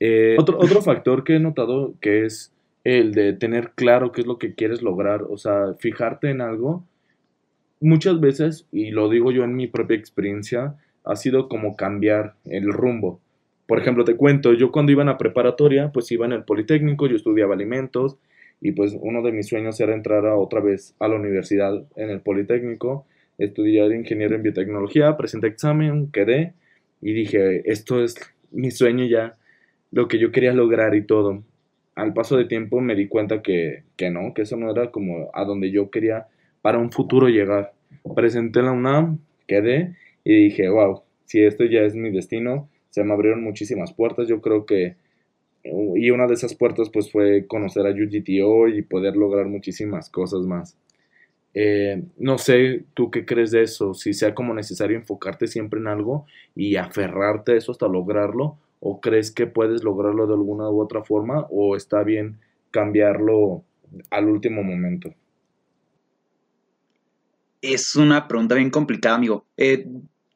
Eh, 0.00 0.36
otro, 0.38 0.58
otro 0.58 0.82
factor 0.82 1.24
que 1.24 1.36
he 1.36 1.40
notado 1.40 1.94
que 2.00 2.24
es 2.24 2.52
el 2.82 3.12
de 3.12 3.32
tener 3.32 3.70
claro 3.74 4.12
qué 4.12 4.20
es 4.20 4.26
lo 4.26 4.38
que 4.38 4.54
quieres 4.54 4.82
lograr, 4.82 5.22
o 5.22 5.38
sea, 5.38 5.74
fijarte 5.78 6.30
en 6.30 6.40
algo 6.40 6.84
muchas 7.84 8.18
veces, 8.18 8.66
y 8.72 8.90
lo 8.90 9.08
digo 9.08 9.30
yo 9.30 9.44
en 9.44 9.54
mi 9.54 9.66
propia 9.66 9.96
experiencia, 9.96 10.76
ha 11.04 11.16
sido 11.16 11.48
como 11.48 11.76
cambiar 11.76 12.34
el 12.46 12.72
rumbo. 12.72 13.20
Por 13.66 13.78
ejemplo, 13.78 14.04
te 14.04 14.16
cuento, 14.16 14.52
yo 14.52 14.70
cuando 14.70 14.92
iba 14.92 15.02
a 15.02 15.06
la 15.06 15.18
preparatoria, 15.18 15.90
pues 15.92 16.10
iba 16.12 16.26
en 16.26 16.32
el 16.32 16.44
Politécnico, 16.44 17.06
yo 17.06 17.16
estudiaba 17.16 17.54
alimentos 17.54 18.18
y 18.60 18.72
pues 18.72 18.96
uno 19.00 19.22
de 19.22 19.32
mis 19.32 19.48
sueños 19.48 19.80
era 19.80 19.94
entrar 19.94 20.26
a 20.26 20.36
otra 20.36 20.60
vez 20.60 20.94
a 20.98 21.08
la 21.08 21.16
universidad 21.16 21.84
en 21.96 22.10
el 22.10 22.20
Politécnico, 22.20 23.06
estudiar 23.38 23.92
ingeniero 23.92 24.34
en 24.34 24.42
biotecnología, 24.42 25.16
presenté 25.16 25.46
examen, 25.46 26.10
quedé 26.12 26.54
y 27.00 27.12
dije, 27.12 27.70
esto 27.70 28.02
es 28.02 28.16
mi 28.50 28.70
sueño 28.70 29.04
ya, 29.06 29.36
lo 29.90 30.08
que 30.08 30.18
yo 30.18 30.30
quería 30.30 30.52
lograr 30.52 30.94
y 30.94 31.06
todo. 31.06 31.42
al 31.94 32.12
paso 32.12 32.36
de 32.36 32.46
tiempo 32.46 32.80
me 32.80 32.96
di 32.96 33.06
cuenta 33.06 33.40
que, 33.42 33.84
que 33.96 34.10
no, 34.10 34.34
que 34.34 34.42
eso 34.42 34.56
no 34.56 34.70
era 34.70 34.90
como 34.90 35.30
a 35.32 35.44
donde 35.44 35.70
yo 35.70 35.90
quería 35.90 36.26
para 36.60 36.78
un 36.78 36.90
futuro 36.90 37.28
llegar. 37.28 37.72
Presenté 38.16 38.62
la 38.62 38.72
UNAM, 38.72 39.18
quedé 39.46 39.94
y 40.24 40.44
dije, 40.44 40.68
wow, 40.68 41.02
si 41.24 41.42
esto 41.42 41.64
ya 41.64 41.82
es 41.82 41.94
mi 41.94 42.10
destino, 42.10 42.68
se 42.94 43.02
me 43.02 43.12
abrieron 43.12 43.42
muchísimas 43.42 43.92
puertas. 43.92 44.28
Yo 44.28 44.40
creo 44.40 44.66
que, 44.66 44.94
y 45.64 46.10
una 46.10 46.28
de 46.28 46.34
esas 46.34 46.54
puertas 46.54 46.90
pues 46.90 47.10
fue 47.10 47.44
conocer 47.48 47.84
a 47.88 47.90
UGTO 47.90 48.68
y 48.68 48.82
poder 48.82 49.16
lograr 49.16 49.46
muchísimas 49.46 50.10
cosas 50.10 50.42
más. 50.42 50.78
Eh, 51.54 52.04
no 52.18 52.38
sé, 52.38 52.84
tú 52.94 53.10
qué 53.10 53.26
crees 53.26 53.50
de 53.50 53.62
eso, 53.62 53.94
si 53.94 54.12
sea 54.12 54.32
como 54.32 54.54
necesario 54.54 54.96
enfocarte 54.96 55.48
siempre 55.48 55.80
en 55.80 55.88
algo 55.88 56.26
y 56.54 56.76
aferrarte 56.76 57.52
a 57.52 57.56
eso 57.56 57.72
hasta 57.72 57.88
lograrlo, 57.88 58.58
o 58.78 59.00
crees 59.00 59.32
que 59.32 59.48
puedes 59.48 59.82
lograrlo 59.82 60.28
de 60.28 60.34
alguna 60.34 60.70
u 60.70 60.80
otra 60.80 61.02
forma, 61.02 61.48
o 61.50 61.74
está 61.74 62.04
bien 62.04 62.38
cambiarlo 62.70 63.64
al 64.10 64.28
último 64.28 64.62
momento. 64.62 65.12
Es 67.60 67.96
una 67.96 68.28
pregunta 68.28 68.54
bien 68.54 68.70
complicada, 68.70 69.16
amigo. 69.16 69.46
Eh, 69.56 69.84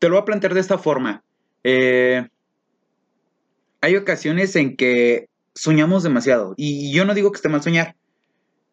te 0.00 0.08
lo 0.08 0.14
voy 0.14 0.22
a 0.22 0.24
plantear 0.24 0.54
de 0.54 0.60
esta 0.60 0.78
forma. 0.78 1.22
Eh, 1.62 2.26
hay 3.80 3.96
ocasiones 3.96 4.56
en 4.56 4.76
que 4.76 5.28
soñamos 5.54 6.02
demasiado, 6.02 6.54
y 6.56 6.92
yo 6.92 7.04
no 7.04 7.14
digo 7.14 7.32
que 7.32 7.36
esté 7.36 7.48
mal 7.48 7.62
soñar, 7.62 7.96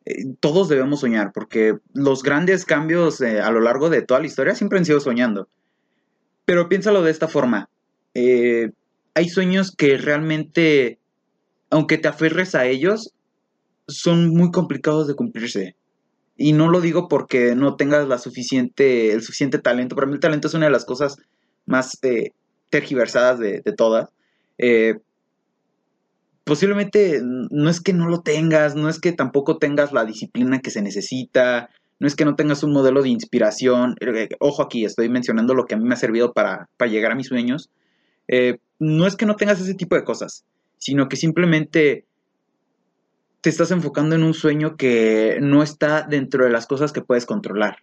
eh, 0.05 0.25
todos 0.39 0.69
debemos 0.69 0.99
soñar, 0.99 1.31
porque 1.33 1.77
los 1.93 2.21
grandes 2.21 2.65
cambios 2.65 3.21
eh, 3.21 3.41
a 3.41 3.51
lo 3.51 3.59
largo 3.59 3.89
de 3.89 4.03
toda 4.03 4.19
la 4.19 4.27
historia 4.27 4.55
siempre 4.55 4.77
han 4.77 4.85
sido 4.85 4.99
soñando. 4.99 5.49
Pero 6.45 6.69
piénsalo 6.69 7.01
de 7.01 7.11
esta 7.11 7.27
forma. 7.27 7.69
Eh, 8.13 8.71
hay 9.15 9.29
sueños 9.29 9.71
que 9.75 9.97
realmente, 9.97 10.99
aunque 11.71 11.97
te 11.97 12.07
aferres 12.07 12.53
a 12.53 12.67
ellos, 12.67 13.13
son 13.87 14.29
muy 14.29 14.51
complicados 14.51 15.07
de 15.07 15.15
cumplirse. 15.15 15.75
Y 16.37 16.53
no 16.53 16.69
lo 16.69 16.81
digo 16.81 17.07
porque 17.07 17.55
no 17.55 17.75
tengas 17.75 18.07
la 18.07 18.19
suficiente, 18.19 19.11
el 19.11 19.23
suficiente 19.23 19.57
talento. 19.57 19.95
Para 19.95 20.07
mí 20.07 20.13
el 20.13 20.19
talento 20.19 20.47
es 20.47 20.53
una 20.53 20.65
de 20.65 20.71
las 20.71 20.85
cosas 20.85 21.17
más 21.65 21.99
tergiversadas 22.69 23.39
de, 23.39 23.61
de 23.61 23.71
todas 23.71 24.09
posiblemente 26.45 27.21
no 27.23 27.69
es 27.69 27.81
que 27.81 27.93
no 27.93 28.07
lo 28.07 28.21
tengas, 28.21 28.75
no 28.75 28.87
es 28.87 28.99
que 28.99 29.11
tampoco 29.11 29.57
tengas 29.57 29.91
la 29.91 30.05
disciplina 30.05 30.59
que 30.59 30.71
se 30.71 30.81
necesita, 30.81 31.69
no 31.99 32.07
es 32.07 32.15
que 32.15 32.25
no 32.25 32.35
tengas 32.35 32.63
un 32.63 32.73
modelo 32.73 33.01
de 33.01 33.09
inspiración. 33.09 33.95
Eh, 33.99 34.29
ojo 34.39 34.61
aquí, 34.61 34.85
estoy 34.85 35.09
mencionando 35.09 35.53
lo 35.53 35.65
que 35.65 35.75
a 35.75 35.77
mí 35.77 35.85
me 35.85 35.93
ha 35.93 35.97
servido 35.97 36.33
para, 36.33 36.69
llegar 36.87 37.11
a 37.11 37.15
mis 37.15 37.27
sueños. 37.27 37.69
Eh, 38.27 38.59
no 38.79 39.07
es 39.07 39.15
que 39.15 39.25
no 39.25 39.35
tengas 39.35 39.61
ese 39.61 39.73
tipo 39.73 39.95
de 39.95 40.03
cosas, 40.03 40.45
sino 40.77 41.07
que 41.07 41.15
simplemente 41.15 42.05
te 43.41 43.49
estás 43.49 43.71
enfocando 43.71 44.15
en 44.15 44.23
un 44.23 44.33
sueño 44.33 44.75
que 44.75 45.37
no 45.41 45.63
está 45.63 46.01
dentro 46.01 46.43
de 46.43 46.51
las 46.51 46.67
cosas 46.67 46.91
que 46.91 47.01
puedes 47.01 47.25
controlar. 47.25 47.77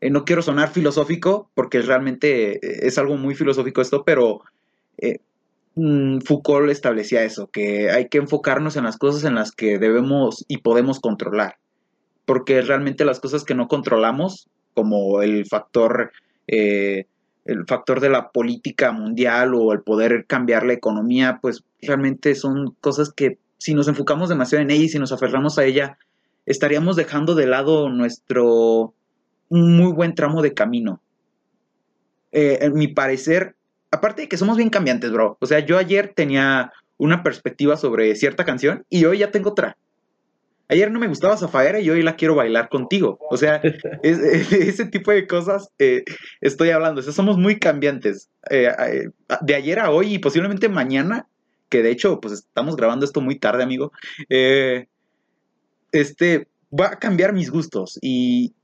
Eh, 0.00 0.10
no 0.10 0.24
quiero 0.24 0.42
sonar 0.42 0.70
filosófico, 0.70 1.50
porque 1.54 1.82
realmente 1.82 2.86
es 2.86 2.98
algo 2.98 3.16
muy 3.16 3.34
filosófico 3.34 3.82
esto, 3.82 4.04
pero 4.04 4.42
Foucault 6.24 6.70
establecía 6.70 7.22
eso, 7.24 7.48
que 7.48 7.90
hay 7.90 8.08
que 8.08 8.18
enfocarnos 8.18 8.76
en 8.76 8.84
las 8.84 8.96
cosas 8.96 9.24
en 9.24 9.34
las 9.34 9.52
que 9.52 9.78
debemos 9.78 10.44
y 10.48 10.58
podemos 10.58 11.00
controlar, 11.00 11.58
porque 12.24 12.60
realmente 12.62 13.04
las 13.04 13.20
cosas 13.20 13.44
que 13.44 13.54
no 13.54 13.68
controlamos, 13.68 14.48
como 14.74 15.22
el 15.22 15.46
factor, 15.46 16.12
eh, 16.46 17.06
el 17.44 17.66
factor 17.66 18.00
de 18.00 18.10
la 18.10 18.30
política 18.30 18.92
mundial 18.92 19.54
o 19.54 19.72
el 19.72 19.82
poder 19.82 20.26
cambiar 20.26 20.66
la 20.66 20.74
economía, 20.74 21.38
pues 21.40 21.64
realmente 21.80 22.34
son 22.34 22.76
cosas 22.80 23.12
que 23.12 23.38
si 23.58 23.74
nos 23.74 23.88
enfocamos 23.88 24.28
demasiado 24.28 24.62
en 24.62 24.70
ella 24.70 24.84
y 24.84 24.88
si 24.88 24.98
nos 24.98 25.12
aferramos 25.12 25.58
a 25.58 25.64
ella, 25.64 25.98
estaríamos 26.46 26.96
dejando 26.96 27.34
de 27.34 27.46
lado 27.46 27.88
nuestro 27.88 28.94
muy 29.50 29.92
buen 29.92 30.14
tramo 30.14 30.42
de 30.42 30.54
camino. 30.54 31.00
Eh, 32.32 32.58
en 32.62 32.74
mi 32.74 32.88
parecer, 32.88 33.56
aparte 33.90 34.22
de 34.22 34.28
que 34.28 34.36
somos 34.36 34.56
bien 34.56 34.70
cambiantes, 34.70 35.10
bro. 35.10 35.36
O 35.40 35.46
sea, 35.46 35.60
yo 35.60 35.78
ayer 35.78 36.12
tenía 36.14 36.72
una 36.96 37.22
perspectiva 37.22 37.76
sobre 37.76 38.14
cierta 38.16 38.44
canción 38.44 38.84
y 38.90 39.04
hoy 39.04 39.18
ya 39.18 39.30
tengo 39.30 39.50
otra. 39.50 39.76
Ayer 40.70 40.90
no 40.90 41.00
me 41.00 41.08
gustaba 41.08 41.36
Zafaera 41.38 41.80
y 41.80 41.88
hoy 41.88 42.02
la 42.02 42.16
quiero 42.16 42.34
bailar 42.34 42.68
contigo. 42.68 43.18
O 43.30 43.38
sea, 43.38 43.62
ese 44.02 44.84
tipo 44.86 45.10
de 45.12 45.26
cosas 45.26 45.70
eh, 45.78 46.04
estoy 46.42 46.70
hablando. 46.70 47.00
O 47.00 47.02
sea, 47.02 47.12
somos 47.12 47.38
muy 47.38 47.58
cambiantes. 47.58 48.28
Eh, 48.50 48.68
eh, 48.78 49.08
de 49.40 49.54
ayer 49.54 49.78
a 49.78 49.90
hoy 49.90 50.14
y 50.14 50.18
posiblemente 50.18 50.68
mañana, 50.68 51.26
que 51.70 51.82
de 51.82 51.90
hecho, 51.90 52.20
pues 52.20 52.34
estamos 52.34 52.76
grabando 52.76 53.06
esto 53.06 53.22
muy 53.22 53.38
tarde, 53.38 53.62
amigo. 53.62 53.92
este 55.92 56.48
va 56.70 56.88
a 56.88 56.98
cambiar 56.98 57.32
mis 57.32 57.50
gustos 57.50 57.98
y, 58.02 58.54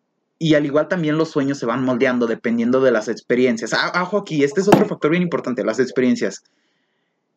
y 0.44 0.56
al 0.56 0.66
igual 0.66 0.88
también 0.88 1.16
los 1.16 1.30
sueños 1.30 1.56
se 1.56 1.64
van 1.64 1.82
moldeando 1.82 2.26
dependiendo 2.26 2.82
de 2.82 2.90
las 2.90 3.08
experiencias. 3.08 3.72
Ah, 3.72 4.02
ojo 4.02 4.18
aquí, 4.18 4.44
este 4.44 4.60
es 4.60 4.68
otro 4.68 4.84
factor 4.84 5.10
bien 5.10 5.22
importante, 5.22 5.64
las 5.64 5.80
experiencias. 5.80 6.44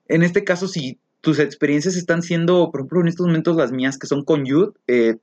En 0.10 0.24
este 0.24 0.44
caso, 0.44 0.68
si 0.68 1.00
tus 1.22 1.40
experiencias 1.40 1.96
están 1.96 2.22
siendo, 2.22 2.70
por 2.70 2.82
ejemplo, 2.82 3.00
en 3.00 3.08
estos 3.08 3.26
momentos 3.26 3.56
las 3.56 3.72
mías 3.72 3.98
que 3.98 4.08
son 4.08 4.26
con 4.26 4.44
Youth, 4.44 4.76
eh, 4.88 5.16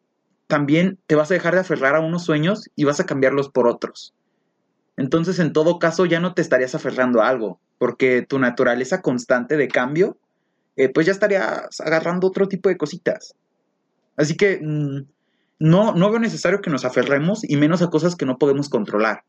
también 0.47 0.99
te 1.07 1.14
vas 1.14 1.31
a 1.31 1.35
dejar 1.35 1.53
de 1.53 1.61
aferrar 1.61 1.94
a 1.94 2.01
unos 2.01 2.25
sueños 2.25 2.70
y 2.75 2.85
vas 2.85 3.01
a 3.01 3.05
cambiarlos 3.05 3.51
por 3.51 3.68
otros. 3.68 4.14
Entonces, 4.97 5.38
en 5.38 5.53
todo 5.53 5.79
caso, 5.79 6.07
ya 6.07 6.20
no 6.20 6.33
te 6.33 6.40
estarías 6.40 6.75
aferrando 6.75 7.20
a 7.20 7.29
algo, 7.29 7.61
porque 7.77 8.23
tu 8.23 8.38
naturaleza 8.38 9.03
constante 9.03 9.59
de 9.59 9.68
cambio, 9.68 10.16
eh, 10.77 10.88
pues 10.88 11.05
ya 11.05 11.12
estarías 11.12 11.79
agarrando 11.83 12.29
otro 12.29 12.49
tipo 12.49 12.70
de 12.70 12.79
cositas. 12.79 13.35
Así 14.16 14.38
que 14.38 14.59
mm, 14.62 15.03
no, 15.59 15.95
no 15.95 16.11
veo 16.11 16.19
necesario 16.19 16.61
que 16.61 16.71
nos 16.71 16.85
aferremos 16.85 17.49
y 17.49 17.57
menos 17.57 17.83
a 17.83 17.90
cosas 17.90 18.17
que 18.17 18.27
no 18.27 18.38
podemos 18.38 18.69
controlar. 18.69 19.25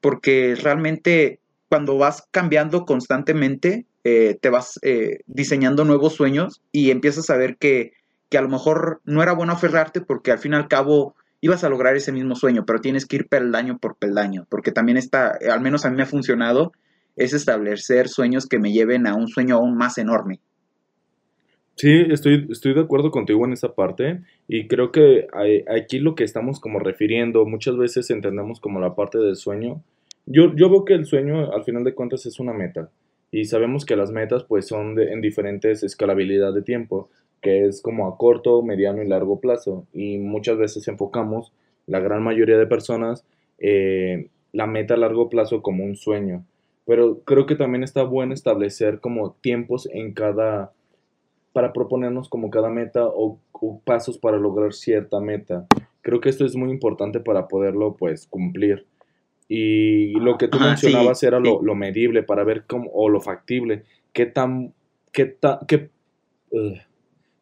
Porque 0.00 0.56
realmente 0.60 1.40
cuando 1.68 1.98
vas 1.98 2.28
cambiando 2.30 2.84
constantemente, 2.84 3.86
eh, 4.04 4.38
te 4.40 4.50
vas 4.50 4.78
eh, 4.82 5.20
diseñando 5.26 5.84
nuevos 5.84 6.14
sueños 6.14 6.62
y 6.70 6.90
empiezas 6.90 7.28
a 7.30 7.36
ver 7.36 7.56
que, 7.56 7.92
que, 8.28 8.38
a 8.38 8.42
lo 8.42 8.48
mejor 8.48 9.00
no 9.04 9.22
era 9.22 9.32
bueno 9.32 9.52
aferrarte 9.52 10.00
porque 10.00 10.30
al 10.30 10.38
fin 10.38 10.52
y 10.52 10.56
al 10.56 10.68
cabo 10.68 11.16
ibas 11.40 11.64
a 11.64 11.68
lograr 11.68 11.96
ese 11.96 12.12
mismo 12.12 12.34
sueño, 12.34 12.64
pero 12.66 12.80
tienes 12.80 13.06
que 13.06 13.16
ir 13.16 13.28
peldaño 13.28 13.78
por 13.78 13.96
peldaño, 13.96 14.46
porque 14.48 14.72
también 14.72 14.96
está, 14.96 15.38
al 15.50 15.60
menos 15.60 15.84
a 15.84 15.90
mí 15.90 15.96
me 15.96 16.02
ha 16.02 16.06
funcionado, 16.06 16.72
es 17.16 17.32
establecer 17.32 18.08
sueños 18.08 18.46
que 18.46 18.58
me 18.58 18.72
lleven 18.72 19.06
a 19.06 19.14
un 19.14 19.28
sueño 19.28 19.56
aún 19.56 19.76
más 19.76 19.98
enorme. 19.98 20.40
Sí, 21.76 22.06
estoy, 22.10 22.46
estoy 22.50 22.72
de 22.72 22.80
acuerdo 22.80 23.10
contigo 23.10 23.44
en 23.44 23.52
esa 23.52 23.74
parte 23.74 24.20
y 24.48 24.66
creo 24.66 24.92
que 24.92 25.26
aquí 25.68 25.98
lo 25.98 26.14
que 26.14 26.24
estamos 26.24 26.58
como 26.58 26.78
refiriendo 26.78 27.44
muchas 27.44 27.76
veces 27.76 28.08
entendemos 28.10 28.60
como 28.60 28.80
la 28.80 28.94
parte 28.94 29.18
del 29.18 29.36
sueño. 29.36 29.82
Yo, 30.24 30.54
yo 30.56 30.70
veo 30.70 30.86
que 30.86 30.94
el 30.94 31.04
sueño 31.04 31.52
al 31.52 31.64
final 31.64 31.84
de 31.84 31.94
cuentas 31.94 32.24
es 32.24 32.40
una 32.40 32.54
meta 32.54 32.88
y 33.30 33.44
sabemos 33.44 33.84
que 33.84 33.94
las 33.94 34.10
metas 34.10 34.44
pues 34.44 34.66
son 34.66 34.94
de, 34.94 35.12
en 35.12 35.20
diferentes 35.20 35.82
escalabilidad 35.82 36.54
de 36.54 36.62
tiempo, 36.62 37.10
que 37.42 37.66
es 37.66 37.82
como 37.82 38.08
a 38.08 38.16
corto, 38.16 38.62
mediano 38.62 39.02
y 39.02 39.06
largo 39.06 39.40
plazo 39.40 39.86
y 39.92 40.16
muchas 40.16 40.56
veces 40.56 40.88
enfocamos, 40.88 41.52
la 41.86 42.00
gran 42.00 42.22
mayoría 42.22 42.56
de 42.56 42.66
personas, 42.66 43.26
eh, 43.58 44.28
la 44.52 44.66
meta 44.66 44.94
a 44.94 44.96
largo 44.96 45.28
plazo 45.28 45.60
como 45.60 45.84
un 45.84 45.96
sueño. 45.96 46.42
Pero 46.86 47.20
creo 47.24 47.44
que 47.44 47.54
también 47.54 47.82
está 47.82 48.02
bueno 48.02 48.32
establecer 48.32 49.00
como 49.00 49.32
tiempos 49.42 49.86
en 49.92 50.14
cada 50.14 50.72
para 51.56 51.72
proponernos 51.72 52.28
como 52.28 52.50
cada 52.50 52.68
meta 52.68 53.06
o, 53.06 53.40
pasos 53.86 54.18
para 54.18 54.36
lograr 54.36 54.74
cierta 54.74 55.20
meta. 55.20 55.66
Creo 56.02 56.20
que 56.20 56.28
esto 56.28 56.44
es 56.44 56.54
muy 56.54 56.70
importante 56.70 57.18
para 57.18 57.48
poderlo 57.48 57.96
pues 57.96 58.26
cumplir. 58.26 58.84
Y 59.48 60.12
lo 60.20 60.36
que 60.36 60.48
tú 60.48 60.58
mencionabas 60.60 61.22
era 61.22 61.40
lo, 61.40 61.74
medible 61.74 62.22
para 62.22 62.44
ver 62.44 62.64
cómo, 62.66 62.90
o 62.92 63.08
lo 63.08 63.22
factible, 63.22 63.84
qué 64.12 64.26
tan, 64.26 64.74
qué 65.12 65.24
tan, 65.24 65.60
qué, 65.66 65.88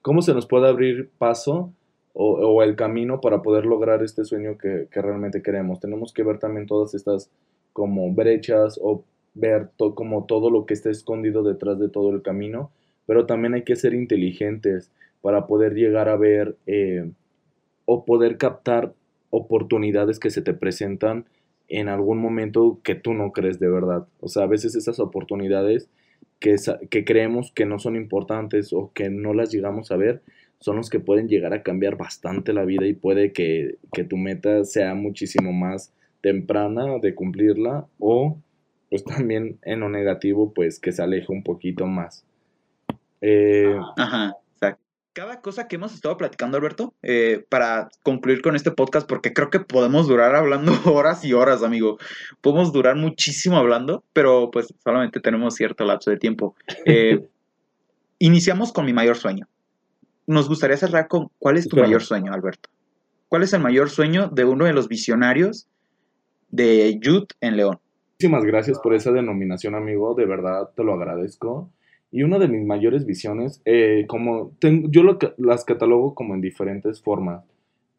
cómo 0.01 0.23
se 0.23 0.33
nos 0.33 0.47
puede 0.47 0.69
abrir 0.69 1.11
paso 1.19 1.73
o, 2.13 2.63
el 2.63 2.77
camino 2.77 3.21
para 3.21 3.43
poder 3.43 3.67
lograr 3.67 4.01
este 4.05 4.25
sueño 4.25 4.59
que, 4.59 4.87
realmente 4.93 5.43
queremos. 5.43 5.81
Tenemos 5.81 6.13
que 6.13 6.23
ver 6.23 6.39
también 6.39 6.69
todas 6.69 6.95
estas 6.95 7.33
como 7.73 8.13
brechas 8.13 8.79
o 8.81 9.03
ver 9.35 9.71
como 9.77 10.25
todo 10.27 10.51
lo 10.51 10.67
que 10.67 10.75
está 10.75 10.89
escondido 10.91 11.43
detrás 11.43 11.81
de 11.81 11.89
todo 11.89 12.11
el 12.11 12.23
camino 12.23 12.71
pero 13.07 13.27
también 13.27 13.55
hay 13.55 13.63
que 13.63 13.77
ser 13.77 13.95
inteligentes 13.95 14.91
para 15.23 15.47
poder 15.47 15.75
llegar 15.75 16.09
a 16.09 16.17
ver 16.17 16.57
eh, 16.67 17.11
o 17.85 18.05
poder 18.05 18.37
captar 18.37 18.95
oportunidades 19.31 20.19
que 20.19 20.31
se 20.31 20.43
te 20.43 20.55
presentan 20.55 21.27
en 21.69 21.89
algún 21.89 22.19
momento 22.19 22.81
que 22.83 22.95
tú 22.95 23.15
no 23.15 23.33
crees 23.33 23.59
de 23.59 23.69
verdad. 23.69 24.07
O 24.21 24.29
sea, 24.29 24.45
a 24.45 24.49
veces 24.49 24.75
esas 24.75 25.01
oportunidades 25.01 25.89
que, 26.39 26.57
que 26.91 27.05
creemos 27.05 27.53
que 27.53 27.67
no 27.67 27.79
son 27.79 27.97
importantes 27.97 28.73
o 28.73 28.93
que 28.95 29.11
no 29.11 29.35
las 29.35 29.51
llegamos 29.51 29.91
a 29.91 29.97
ver, 29.97 30.23
son 30.61 30.77
los 30.77 30.89
que 30.89 31.01
pueden 31.01 31.29
llegar 31.29 31.53
a 31.53 31.63
cambiar 31.63 31.97
bastante 31.97 32.53
la 32.53 32.65
vida 32.65 32.87
y 32.87 32.95
puede 32.95 33.33
que, 33.33 33.77
que 33.93 34.05
tu 34.05 34.17
meta 34.17 34.65
sea 34.65 34.95
muchísimo 34.95 35.53
más 35.53 35.93
temprana 36.21 36.99
de 37.01 37.15
cumplirla 37.15 37.87
o 37.99 38.39
pues 38.89 39.05
también 39.05 39.59
en 39.63 39.81
lo 39.81 39.89
negativo 39.89 40.53
pues 40.55 40.79
que 40.79 40.93
se 40.93 41.03
aleje 41.03 41.33
un 41.33 41.43
poquito 41.43 41.87
más. 41.87 42.25
Eh, 43.27 43.75
Ajá, 43.97 44.37
exacto. 44.53 44.83
cada 45.15 45.41
cosa 45.41 45.67
que 45.67 45.77
hemos 45.77 45.95
estado 45.95 46.15
platicando, 46.19 46.59
Alberto, 46.59 46.93
eh, 47.03 47.43
para 47.49 47.89
concluir 48.03 48.43
con 48.43 48.55
este 48.55 48.71
podcast, 48.71 49.09
porque 49.09 49.33
creo 49.33 49.49
que 49.49 49.61
podemos 49.61 50.07
durar 50.09 50.35
hablando 50.35 50.73
horas 50.85 51.25
y 51.25 51.33
horas, 51.33 51.63
amigo. 51.63 51.97
Podemos 52.43 52.71
durar 52.71 52.97
muchísimo 52.97 53.57
hablando, 53.57 54.05
pero 54.13 54.51
pues 54.51 54.75
solamente 54.85 55.21
tenemos 55.21 55.55
cierto 55.55 55.87
lapso 55.87 56.11
de 56.11 56.19
tiempo. 56.19 56.55
Eh, 56.85 57.27
iniciamos 58.19 58.73
con 58.73 58.85
mi 58.85 58.93
mayor 58.93 59.17
sueño. 59.17 59.49
Nos 60.27 60.47
gustaría 60.47 60.77
cerrar 60.77 61.09
con 61.09 61.31
cuál 61.39 61.57
es 61.57 61.67
tu 61.67 61.77
mayor 61.77 62.03
sueño, 62.03 62.31
Alberto. 62.35 62.69
¿Cuál 63.29 63.43
es 63.43 63.55
el 63.55 63.61
mayor 63.61 63.89
sueño 63.89 64.29
de 64.29 64.45
uno 64.45 64.67
de 64.67 64.75
los 64.75 64.89
visionarios 64.89 65.67
de 66.51 66.99
Youth 67.01 67.33
en 67.41 67.57
León? 67.57 67.79
Muchísimas 68.13 68.45
gracias 68.45 68.79
por 68.81 68.95
esa 68.95 69.13
denominación, 69.13 69.75
amigo. 69.75 70.15
De 70.15 70.27
verdad 70.27 70.71
te 70.77 70.85
lo 70.85 70.93
agradezco. 70.93 71.71
Y 72.15 72.23
una 72.23 72.39
de 72.39 72.47
mis 72.49 72.65
mayores 72.65 73.07
visiones, 73.07 73.61
eh, 73.65 74.05
como 74.07 74.53
ten- 74.61 74.91
yo 74.93 75.03
lo 75.03 75.19
las 75.39 75.65
catalogo 75.65 76.15
como 76.15 76.35
en 76.35 76.41
diferentes 76.41 77.03
formas. 77.03 77.45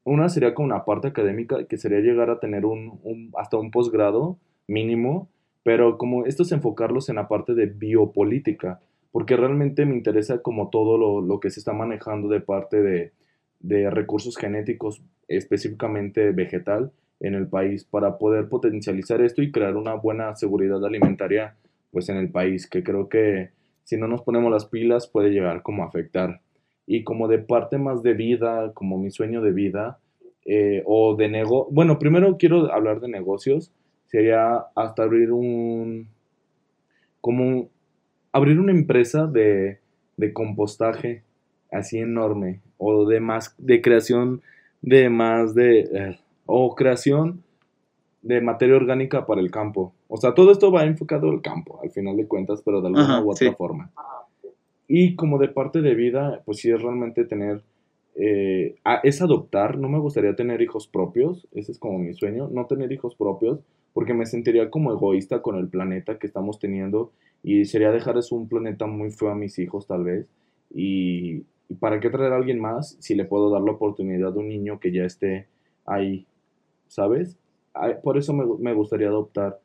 Una 0.06 0.30
sería 0.30 0.54
como 0.54 0.67
una 0.67 0.86
parte 0.86 1.10
académica, 1.10 1.65
que 1.65 1.78
sería 1.78 1.99
llegar 1.99 2.30
a 2.30 2.39
tener 2.39 2.65
un, 2.65 2.99
un- 3.04 3.32
hasta 3.38 3.58
un 3.58 3.71
posgrado 3.71 4.38
mínimo, 4.67 5.28
pero 5.63 5.97
como 5.97 6.25
estos 6.25 6.51
enfocarlos 6.54 7.10
en 7.10 7.15
la 7.17 7.28
parte 7.28 7.56
de 7.56 7.65
biopolítica, 7.65 8.80
porque 9.12 9.36
realmente 9.36 9.86
me 9.86 9.95
interesa 9.95 10.41
como 10.41 10.69
todo 10.69 10.97
lo, 10.97 11.21
lo 11.21 11.39
que 11.41 11.49
se 11.49 11.60
está 11.60 11.73
manejando 11.73 12.30
de 12.30 12.39
parte 12.41 12.82
de, 12.82 13.12
de 13.60 13.89
recursos 13.89 14.38
genéticos, 14.38 15.01
específicamente 15.28 16.32
vegetal, 16.32 16.91
en 17.19 17.34
el 17.34 17.47
país, 17.47 17.84
para 17.86 18.17
poder 18.17 18.49
potencializar 18.49 19.21
esto 19.21 19.41
y 19.41 19.51
crear 19.51 19.75
una 19.78 19.93
buena 19.95 20.36
seguridad 20.36 20.84
alimentaria 20.86 21.56
pues 21.91 22.10
en 22.10 22.17
el 22.17 22.30
país, 22.30 22.67
que 22.67 22.84
creo 22.84 23.08
que 23.10 23.51
si 23.85 23.97
no 23.97 24.07
nos 24.07 24.23
ponemos 24.23 24.51
las 24.51 24.65
pilas 24.65 25.07
puede 25.07 25.29
llegar 25.29 25.61
como 25.61 25.83
a 25.83 25.87
afectar. 25.87 26.41
Y 26.85 27.03
como 27.03 27.27
de 27.27 27.39
parte 27.39 27.77
más 27.77 28.03
de 28.03 28.13
vida, 28.13 28.73
como 28.73 28.97
mi 28.97 29.09
sueño 29.09 29.41
de 29.41 29.53
vida, 29.53 29.99
eh, 30.45 30.83
o 30.85 31.15
de 31.15 31.29
nego... 31.29 31.67
Bueno, 31.71 31.97
primero 31.97 32.37
quiero 32.37 32.71
hablar 32.71 32.99
de 32.99 33.07
negocios, 33.07 33.71
sería 34.07 34.65
hasta 34.75 35.03
abrir 35.03 35.31
un... 35.31 36.09
como 37.21 37.69
abrir 38.31 38.59
una 38.59 38.71
empresa 38.71 39.27
de, 39.27 39.79
de 40.17 40.33
compostaje 40.33 41.23
así 41.71 41.99
enorme, 41.99 42.61
o 42.77 43.07
de 43.07 43.19
más, 43.19 43.55
de 43.57 43.81
creación 43.81 44.41
de 44.81 45.09
más 45.09 45.55
de... 45.55 45.79
eh, 45.79 46.19
o 46.45 46.75
creación 46.75 47.43
de 48.21 48.41
materia 48.41 48.75
orgánica 48.75 49.25
para 49.25 49.41
el 49.41 49.49
campo. 49.49 49.94
O 50.07 50.17
sea, 50.17 50.33
todo 50.33 50.51
esto 50.51 50.71
va 50.71 50.85
enfocado 50.85 51.29
al 51.29 51.41
campo, 51.41 51.79
al 51.83 51.91
final 51.91 52.17
de 52.17 52.27
cuentas, 52.27 52.61
pero 52.63 52.81
de 52.81 52.87
alguna 52.87 53.03
Ajá, 53.03 53.19
u 53.19 53.31
otra 53.31 53.51
sí. 53.51 53.55
forma. 53.55 53.91
Y 54.87 55.15
como 55.15 55.37
de 55.39 55.47
parte 55.49 55.81
de 55.81 55.95
vida, 55.95 56.41
pues 56.45 56.59
sí 56.59 56.69
es 56.71 56.81
realmente 56.81 57.25
tener, 57.25 57.63
eh, 58.15 58.75
a- 58.83 58.99
es 59.03 59.21
adoptar, 59.21 59.77
no 59.77 59.89
me 59.89 59.99
gustaría 59.99 60.35
tener 60.35 60.61
hijos 60.61 60.87
propios, 60.87 61.47
ese 61.53 61.71
es 61.71 61.79
como 61.79 61.97
mi 61.99 62.13
sueño, 62.13 62.49
no 62.51 62.65
tener 62.67 62.91
hijos 62.91 63.15
propios, 63.15 63.59
porque 63.93 64.13
me 64.13 64.25
sentiría 64.25 64.69
como 64.69 64.91
egoísta 64.91 65.41
con 65.41 65.55
el 65.57 65.69
planeta 65.69 66.19
que 66.19 66.27
estamos 66.27 66.59
teniendo 66.59 67.11
y 67.43 67.65
sería 67.65 67.91
dejarles 67.91 68.31
un 68.31 68.47
planeta 68.47 68.85
muy 68.87 69.09
feo 69.11 69.29
a 69.29 69.35
mis 69.35 69.57
hijos 69.59 69.87
tal 69.87 70.03
vez. 70.03 70.27
Y, 70.73 71.43
y 71.69 71.75
para 71.79 71.99
qué 71.99 72.09
traer 72.09 72.33
a 72.33 72.35
alguien 72.37 72.59
más 72.59 72.97
si 72.99 73.15
le 73.15 73.25
puedo 73.25 73.49
dar 73.49 73.61
la 73.61 73.71
oportunidad 73.71 74.33
a 74.33 74.39
un 74.39 74.49
niño 74.49 74.79
que 74.79 74.91
ya 74.91 75.03
esté 75.05 75.47
ahí, 75.85 76.25
¿sabes? 76.87 77.37
Por 78.03 78.17
eso 78.17 78.33
me, 78.33 78.45
me 78.59 78.73
gustaría 78.73 79.07
adoptar 79.07 79.59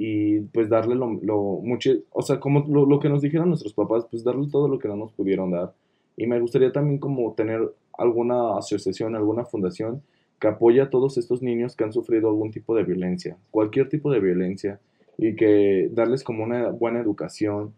y 0.00 0.38
pues 0.40 0.68
darle 0.68 0.94
lo, 0.94 1.18
lo 1.22 1.60
mucho, 1.60 1.90
o 2.12 2.22
sea, 2.22 2.38
como 2.38 2.64
lo, 2.68 2.86
lo 2.86 3.00
que 3.00 3.08
nos 3.08 3.20
dijeron 3.20 3.48
nuestros 3.48 3.74
papás, 3.74 4.06
pues 4.08 4.22
darle 4.22 4.46
todo 4.48 4.68
lo 4.68 4.78
que 4.78 4.86
no 4.86 4.94
nos 4.94 5.12
pudieron 5.12 5.50
dar. 5.50 5.74
Y 6.16 6.28
me 6.28 6.38
gustaría 6.38 6.70
también 6.70 6.98
como 6.98 7.34
tener 7.34 7.60
alguna 7.98 8.56
asociación, 8.56 9.16
alguna 9.16 9.44
fundación 9.44 10.02
que 10.40 10.46
apoye 10.46 10.80
a 10.80 10.88
todos 10.88 11.18
estos 11.18 11.42
niños 11.42 11.74
que 11.74 11.82
han 11.82 11.92
sufrido 11.92 12.28
algún 12.28 12.52
tipo 12.52 12.76
de 12.76 12.84
violencia, 12.84 13.36
cualquier 13.50 13.88
tipo 13.88 14.12
de 14.12 14.20
violencia, 14.20 14.78
y 15.18 15.34
que 15.34 15.88
darles 15.90 16.22
como 16.22 16.44
una 16.44 16.68
buena 16.68 17.00
educación, 17.00 17.74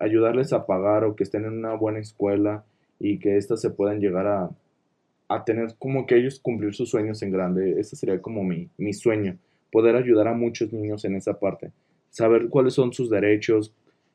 ayudarles 0.00 0.52
a 0.52 0.66
pagar 0.66 1.04
o 1.04 1.14
que 1.14 1.22
estén 1.22 1.44
en 1.44 1.52
una 1.52 1.74
buena 1.74 2.00
escuela 2.00 2.64
y 2.98 3.20
que 3.20 3.36
éstas 3.36 3.60
se 3.60 3.70
puedan 3.70 4.00
llegar 4.00 4.26
a, 4.26 4.50
a 5.28 5.44
tener 5.44 5.76
como 5.78 6.04
que 6.04 6.16
ellos 6.16 6.40
cumplir 6.40 6.74
sus 6.74 6.90
sueños 6.90 7.22
en 7.22 7.30
grande. 7.30 7.78
Ese 7.78 7.94
sería 7.94 8.20
como 8.20 8.42
mi, 8.42 8.68
mi 8.76 8.92
sueño, 8.92 9.38
poder 9.72 9.96
ayudar 9.96 10.28
a 10.28 10.34
muchos 10.34 10.72
niños 10.72 11.04
en 11.04 11.16
esa 11.16 11.38
parte, 11.38 11.70
saber 12.10 12.48
cuáles 12.48 12.74
son 12.74 12.92
sus 12.92 13.10
derechos, 13.10 13.74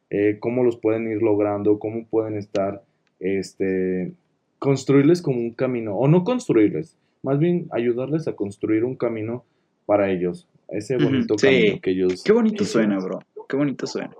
eh, 0.09 0.37
cómo 0.39 0.63
los 0.63 0.77
pueden 0.77 1.09
ir 1.09 1.21
logrando, 1.21 1.79
cómo 1.79 2.05
pueden 2.05 2.37
estar, 2.37 2.83
este, 3.19 4.13
construirles 4.59 5.21
como 5.21 5.39
un 5.39 5.51
camino, 5.51 5.95
o 5.95 6.07
no 6.07 6.23
construirles, 6.23 6.97
más 7.23 7.39
bien 7.39 7.67
ayudarles 7.71 8.27
a 8.27 8.33
construir 8.33 8.83
un 8.83 8.95
camino 8.95 9.43
para 9.85 10.11
ellos, 10.11 10.47
ese 10.67 10.97
bonito 10.97 11.37
sí. 11.37 11.47
camino 11.47 11.81
que 11.81 11.91
ellos 11.91 12.23
Qué 12.23 12.33
bonito 12.33 12.65
suena, 12.65 12.99
bro. 12.99 13.19
Qué 13.47 13.55
bonito 13.55 13.85
suena. 13.85 14.15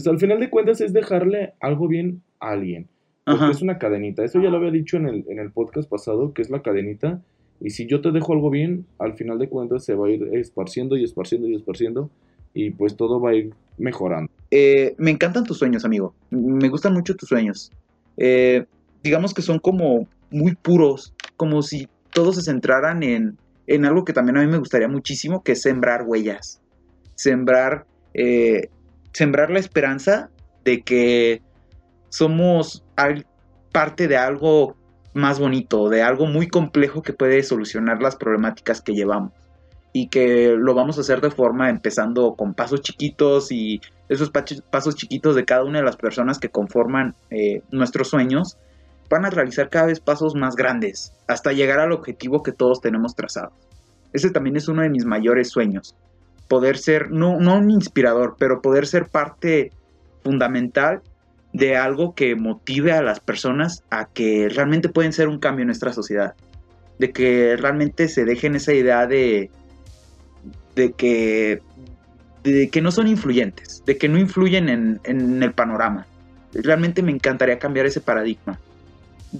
Sea, 0.00 0.12
al 0.12 0.18
final 0.18 0.40
de 0.40 0.50
cuentas 0.50 0.80
es 0.80 0.92
dejarle 0.92 1.52
algo 1.60 1.88
bien 1.88 2.22
a 2.40 2.50
alguien. 2.50 2.88
Porque 3.24 3.44
Ajá. 3.44 3.50
es 3.52 3.62
una 3.62 3.78
cadenita. 3.78 4.24
Eso 4.24 4.40
ya 4.40 4.50
lo 4.50 4.56
había 4.56 4.70
dicho 4.70 4.96
en 4.96 5.06
el, 5.06 5.24
en 5.28 5.38
el 5.38 5.50
podcast 5.52 5.88
pasado, 5.88 6.32
que 6.34 6.42
es 6.42 6.50
la 6.50 6.62
cadenita. 6.62 7.20
Y 7.60 7.70
si 7.70 7.86
yo 7.86 8.00
te 8.00 8.10
dejo 8.10 8.32
algo 8.32 8.50
bien, 8.50 8.86
al 8.98 9.14
final 9.14 9.38
de 9.38 9.48
cuentas 9.48 9.84
se 9.84 9.94
va 9.94 10.08
a 10.08 10.10
ir 10.10 10.28
esparciendo 10.32 10.96
y 10.96 11.04
esparciendo 11.04 11.48
y 11.48 11.54
esparciendo. 11.54 12.10
Y 12.54 12.70
pues 12.70 12.96
todo 12.96 13.20
va 13.20 13.30
a 13.30 13.34
ir 13.34 13.54
mejorando. 13.78 14.30
Eh, 14.50 14.94
me 14.98 15.10
encantan 15.10 15.44
tus 15.44 15.58
sueños, 15.58 15.84
amigo. 15.84 16.14
Me 16.30 16.68
gustan 16.68 16.92
mucho 16.92 17.14
tus 17.14 17.28
sueños. 17.28 17.70
Eh, 18.16 18.66
digamos 19.02 19.32
que 19.32 19.42
son 19.42 19.58
como 19.58 20.06
muy 20.30 20.54
puros, 20.54 21.14
como 21.36 21.62
si 21.62 21.88
todos 22.12 22.36
se 22.36 22.42
centraran 22.42 23.02
en, 23.02 23.38
en 23.66 23.84
algo 23.86 24.04
que 24.04 24.12
también 24.12 24.36
a 24.36 24.42
mí 24.42 24.48
me 24.48 24.58
gustaría 24.58 24.88
muchísimo, 24.88 25.42
que 25.42 25.52
es 25.52 25.62
sembrar 25.62 26.02
huellas. 26.06 26.60
Sembrar, 27.14 27.86
eh, 28.14 28.68
sembrar 29.12 29.50
la 29.50 29.60
esperanza 29.60 30.30
de 30.64 30.82
que 30.82 31.42
somos 32.10 32.84
parte 33.72 34.06
de 34.06 34.16
algo 34.16 34.76
más 35.14 35.38
bonito, 35.38 35.88
de 35.88 36.02
algo 36.02 36.26
muy 36.26 36.48
complejo 36.48 37.02
que 37.02 37.12
puede 37.12 37.42
solucionar 37.42 38.00
las 38.00 38.16
problemáticas 38.16 38.80
que 38.80 38.94
llevamos. 38.94 39.32
Y 39.92 40.08
que 40.08 40.54
lo 40.58 40.74
vamos 40.74 40.96
a 40.96 41.02
hacer 41.02 41.20
de 41.20 41.30
forma 41.30 41.68
empezando 41.68 42.34
con 42.34 42.54
pasos 42.54 42.80
chiquitos 42.80 43.52
y 43.52 43.80
esos 44.08 44.30
pasos 44.30 44.94
chiquitos 44.94 45.36
de 45.36 45.44
cada 45.44 45.64
una 45.64 45.80
de 45.80 45.84
las 45.84 45.96
personas 45.96 46.38
que 46.38 46.48
conforman 46.48 47.14
eh, 47.30 47.62
nuestros 47.70 48.08
sueños 48.08 48.56
van 49.10 49.26
a 49.26 49.30
realizar 49.30 49.68
cada 49.68 49.86
vez 49.86 50.00
pasos 50.00 50.34
más 50.34 50.56
grandes 50.56 51.12
hasta 51.28 51.52
llegar 51.52 51.78
al 51.78 51.92
objetivo 51.92 52.42
que 52.42 52.52
todos 52.52 52.80
tenemos 52.80 53.14
trazado. 53.14 53.52
Ese 54.14 54.30
también 54.30 54.56
es 54.56 54.68
uno 54.68 54.80
de 54.80 54.88
mis 54.88 55.04
mayores 55.04 55.50
sueños. 55.50 55.94
Poder 56.48 56.78
ser, 56.78 57.10
no, 57.10 57.38
no 57.38 57.58
un 57.58 57.70
inspirador, 57.70 58.36
pero 58.38 58.62
poder 58.62 58.86
ser 58.86 59.08
parte 59.08 59.72
fundamental 60.22 61.02
de 61.52 61.76
algo 61.76 62.14
que 62.14 62.34
motive 62.34 62.92
a 62.92 63.02
las 63.02 63.20
personas 63.20 63.84
a 63.90 64.06
que 64.06 64.48
realmente 64.48 64.88
pueden 64.88 65.12
ser 65.12 65.28
un 65.28 65.38
cambio 65.38 65.62
en 65.62 65.68
nuestra 65.68 65.92
sociedad. 65.92 66.34
De 66.98 67.12
que 67.12 67.56
realmente 67.56 68.08
se 68.08 68.24
dejen 68.24 68.54
esa 68.54 68.72
idea 68.72 69.06
de, 69.06 69.50
de 70.74 70.92
que 70.92 71.60
de 72.42 72.68
que 72.70 72.82
no 72.82 72.90
son 72.90 73.06
influyentes, 73.06 73.84
de 73.86 73.96
que 73.96 74.08
no 74.08 74.18
influyen 74.18 74.68
en, 74.68 75.00
en 75.04 75.42
el 75.42 75.52
panorama. 75.52 76.06
Realmente 76.52 77.02
me 77.02 77.12
encantaría 77.12 77.58
cambiar 77.58 77.86
ese 77.86 78.00
paradigma, 78.00 78.58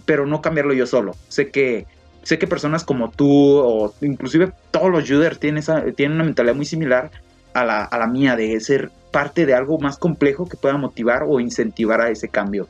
pero 0.05 0.25
no 0.27 0.41
cambiarlo 0.41 0.73
yo 0.73 0.87
solo. 0.87 1.17
Sé 1.29 1.51
que, 1.51 1.87
sé 2.23 2.39
que 2.39 2.47
personas 2.47 2.85
como 2.85 3.11
tú 3.11 3.29
o 3.29 3.93
inclusive 4.01 4.53
todos 4.71 4.91
los 4.91 5.09
Juders 5.09 5.39
tienen, 5.39 5.65
tienen 5.97 6.15
una 6.15 6.25
mentalidad 6.25 6.55
muy 6.55 6.65
similar 6.65 7.11
a 7.55 7.65
la, 7.65 7.85
a 7.85 7.99
la 7.99 8.07
mía, 8.07 8.37
de 8.37 8.59
ser 8.61 8.91
parte 9.13 9.47
de 9.47 9.55
algo 9.55 9.79
más 9.79 9.99
complejo 9.99 10.49
que 10.49 10.57
pueda 10.57 10.77
motivar 10.77 11.23
o 11.29 11.39
incentivar 11.39 12.01
a 12.01 12.11
ese 12.11 12.29
cambio. 12.29 12.67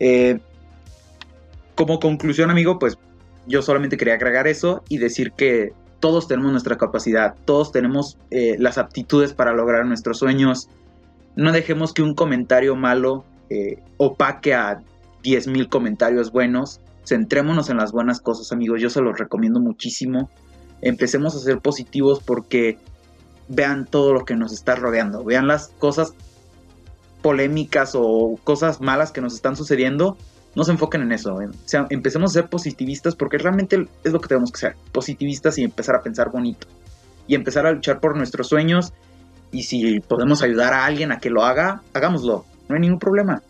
Eh, 0.00 0.40
como 1.76 2.00
conclusión, 2.00 2.50
amigo, 2.50 2.78
pues 2.78 2.98
yo 3.46 3.62
solamente 3.62 3.96
quería 3.96 4.14
agregar 4.14 4.48
eso 4.48 4.82
y 4.88 4.98
decir 4.98 5.32
que 5.32 5.72
todos 6.00 6.26
tenemos 6.26 6.50
nuestra 6.50 6.76
capacidad, 6.76 7.36
todos 7.44 7.70
tenemos 7.70 8.18
eh, 8.30 8.56
las 8.58 8.78
aptitudes 8.78 9.34
para 9.34 9.52
lograr 9.52 9.86
nuestros 9.86 10.18
sueños. 10.18 10.68
No 11.36 11.52
dejemos 11.52 11.92
que 11.92 12.02
un 12.02 12.14
comentario 12.14 12.74
malo 12.74 13.24
eh, 13.50 13.78
opaque 13.98 14.54
a 14.54 14.80
10.000 15.22 15.68
comentarios 15.68 16.32
buenos. 16.32 16.80
Centrémonos 17.04 17.70
en 17.70 17.76
las 17.76 17.92
buenas 17.92 18.20
cosas, 18.20 18.50
amigos. 18.52 18.80
Yo 18.80 18.90
se 18.90 19.00
los 19.00 19.18
recomiendo 19.18 19.60
muchísimo. 19.60 20.28
Empecemos 20.80 21.36
a 21.36 21.38
ser 21.38 21.60
positivos 21.60 22.20
porque 22.24 22.78
vean 23.48 23.86
todo 23.86 24.12
lo 24.12 24.24
que 24.24 24.36
nos 24.36 24.52
está 24.52 24.74
rodeando. 24.74 25.24
Vean 25.24 25.46
las 25.46 25.68
cosas 25.78 26.14
polémicas 27.22 27.92
o 27.94 28.38
cosas 28.44 28.80
malas 28.80 29.12
que 29.12 29.20
nos 29.20 29.34
están 29.34 29.56
sucediendo 29.56 30.16
no 30.54 30.64
se 30.64 30.72
enfoquen 30.72 31.02
en 31.02 31.12
eso. 31.12 31.34
O 31.34 31.52
sea, 31.64 31.86
empecemos 31.90 32.32
a 32.32 32.40
ser 32.40 32.50
positivistas 32.50 33.16
porque 33.16 33.38
realmente 33.38 33.86
es 34.04 34.12
lo 34.12 34.20
que 34.20 34.28
tenemos 34.28 34.52
que 34.52 34.60
ser. 34.60 34.76
Positivistas 34.92 35.58
y 35.58 35.64
empezar 35.64 35.94
a 35.94 36.02
pensar 36.02 36.30
bonito. 36.30 36.66
Y 37.26 37.34
empezar 37.34 37.66
a 37.66 37.72
luchar 37.72 38.00
por 38.00 38.16
nuestros 38.16 38.48
sueños. 38.48 38.92
Y 39.50 39.62
si 39.62 40.00
podemos 40.00 40.42
ayudar 40.42 40.74
a 40.74 40.84
alguien 40.84 41.12
a 41.12 41.18
que 41.18 41.30
lo 41.30 41.44
haga, 41.44 41.82
hagámoslo. 41.94 42.44
No 42.68 42.74
hay 42.74 42.80
ningún 42.80 42.98
problema. 42.98 43.42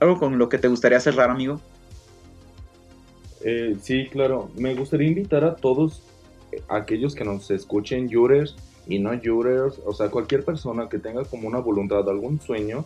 ¿Algo 0.00 0.18
con 0.18 0.38
lo 0.38 0.48
que 0.48 0.58
te 0.58 0.68
gustaría 0.68 0.98
cerrar, 0.98 1.30
amigo? 1.30 1.60
Eh, 3.44 3.76
sí, 3.80 4.08
claro. 4.10 4.50
Me 4.56 4.74
gustaría 4.74 5.08
invitar 5.08 5.44
a 5.44 5.54
todos 5.54 6.02
aquellos 6.68 7.14
que 7.14 7.24
nos 7.24 7.50
escuchen, 7.50 8.10
jurors 8.12 8.56
y 8.86 8.98
no 8.98 9.10
jurors, 9.22 9.80
o 9.84 9.92
sea, 9.92 10.10
cualquier 10.10 10.44
persona 10.44 10.88
que 10.88 10.98
tenga 10.98 11.24
como 11.24 11.48
una 11.48 11.58
voluntad, 11.58 12.08
algún 12.08 12.40
sueño, 12.40 12.84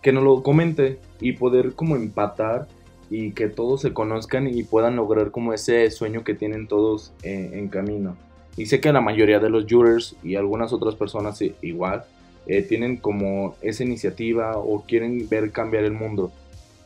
que 0.00 0.12
nos 0.12 0.24
lo 0.24 0.42
comente 0.42 0.98
y 1.20 1.32
poder 1.32 1.74
como 1.74 1.96
empatar 1.96 2.68
y 3.10 3.32
que 3.32 3.48
todos 3.48 3.82
se 3.82 3.92
conozcan 3.92 4.48
y 4.48 4.62
puedan 4.62 4.96
lograr 4.96 5.30
como 5.30 5.52
ese 5.52 5.90
sueño 5.90 6.24
que 6.24 6.34
tienen 6.34 6.66
todos 6.66 7.12
en 7.22 7.68
camino. 7.68 8.16
Y 8.56 8.66
sé 8.66 8.80
que 8.80 8.92
la 8.92 9.00
mayoría 9.00 9.38
de 9.38 9.50
los 9.50 9.66
jurors 9.68 10.16
y 10.22 10.36
algunas 10.36 10.72
otras 10.72 10.94
personas 10.94 11.42
igual 11.62 12.04
eh, 12.46 12.62
tienen 12.62 12.96
como 12.96 13.54
esa 13.62 13.84
iniciativa 13.84 14.58
o 14.58 14.82
quieren 14.82 15.28
ver 15.28 15.52
cambiar 15.52 15.84
el 15.84 15.92
mundo. 15.92 16.32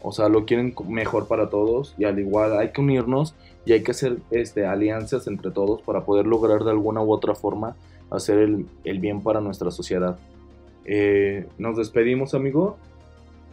O 0.03 0.13
sea, 0.13 0.29
lo 0.29 0.45
quieren 0.45 0.75
mejor 0.89 1.27
para 1.27 1.49
todos 1.49 1.95
y 1.99 2.05
al 2.05 2.19
igual 2.19 2.59
hay 2.59 2.71
que 2.71 2.81
unirnos 2.81 3.35
y 3.67 3.73
hay 3.73 3.83
que 3.83 3.91
hacer 3.91 4.19
este, 4.31 4.65
alianzas 4.65 5.27
entre 5.27 5.51
todos 5.51 5.83
para 5.83 6.05
poder 6.05 6.27
lograr 6.27 6.63
de 6.65 6.71
alguna 6.71 7.03
u 7.03 7.13
otra 7.13 7.35
forma 7.35 7.77
hacer 8.11 8.39
el, 8.39 8.67
el 8.85 9.01
bien 9.01 9.23
para 9.23 9.41
nuestra 9.41 9.73
sociedad. 9.73 10.17
Eh, 10.85 11.47
nos 11.59 11.77
despedimos, 11.77 12.33
amigo. 12.35 12.79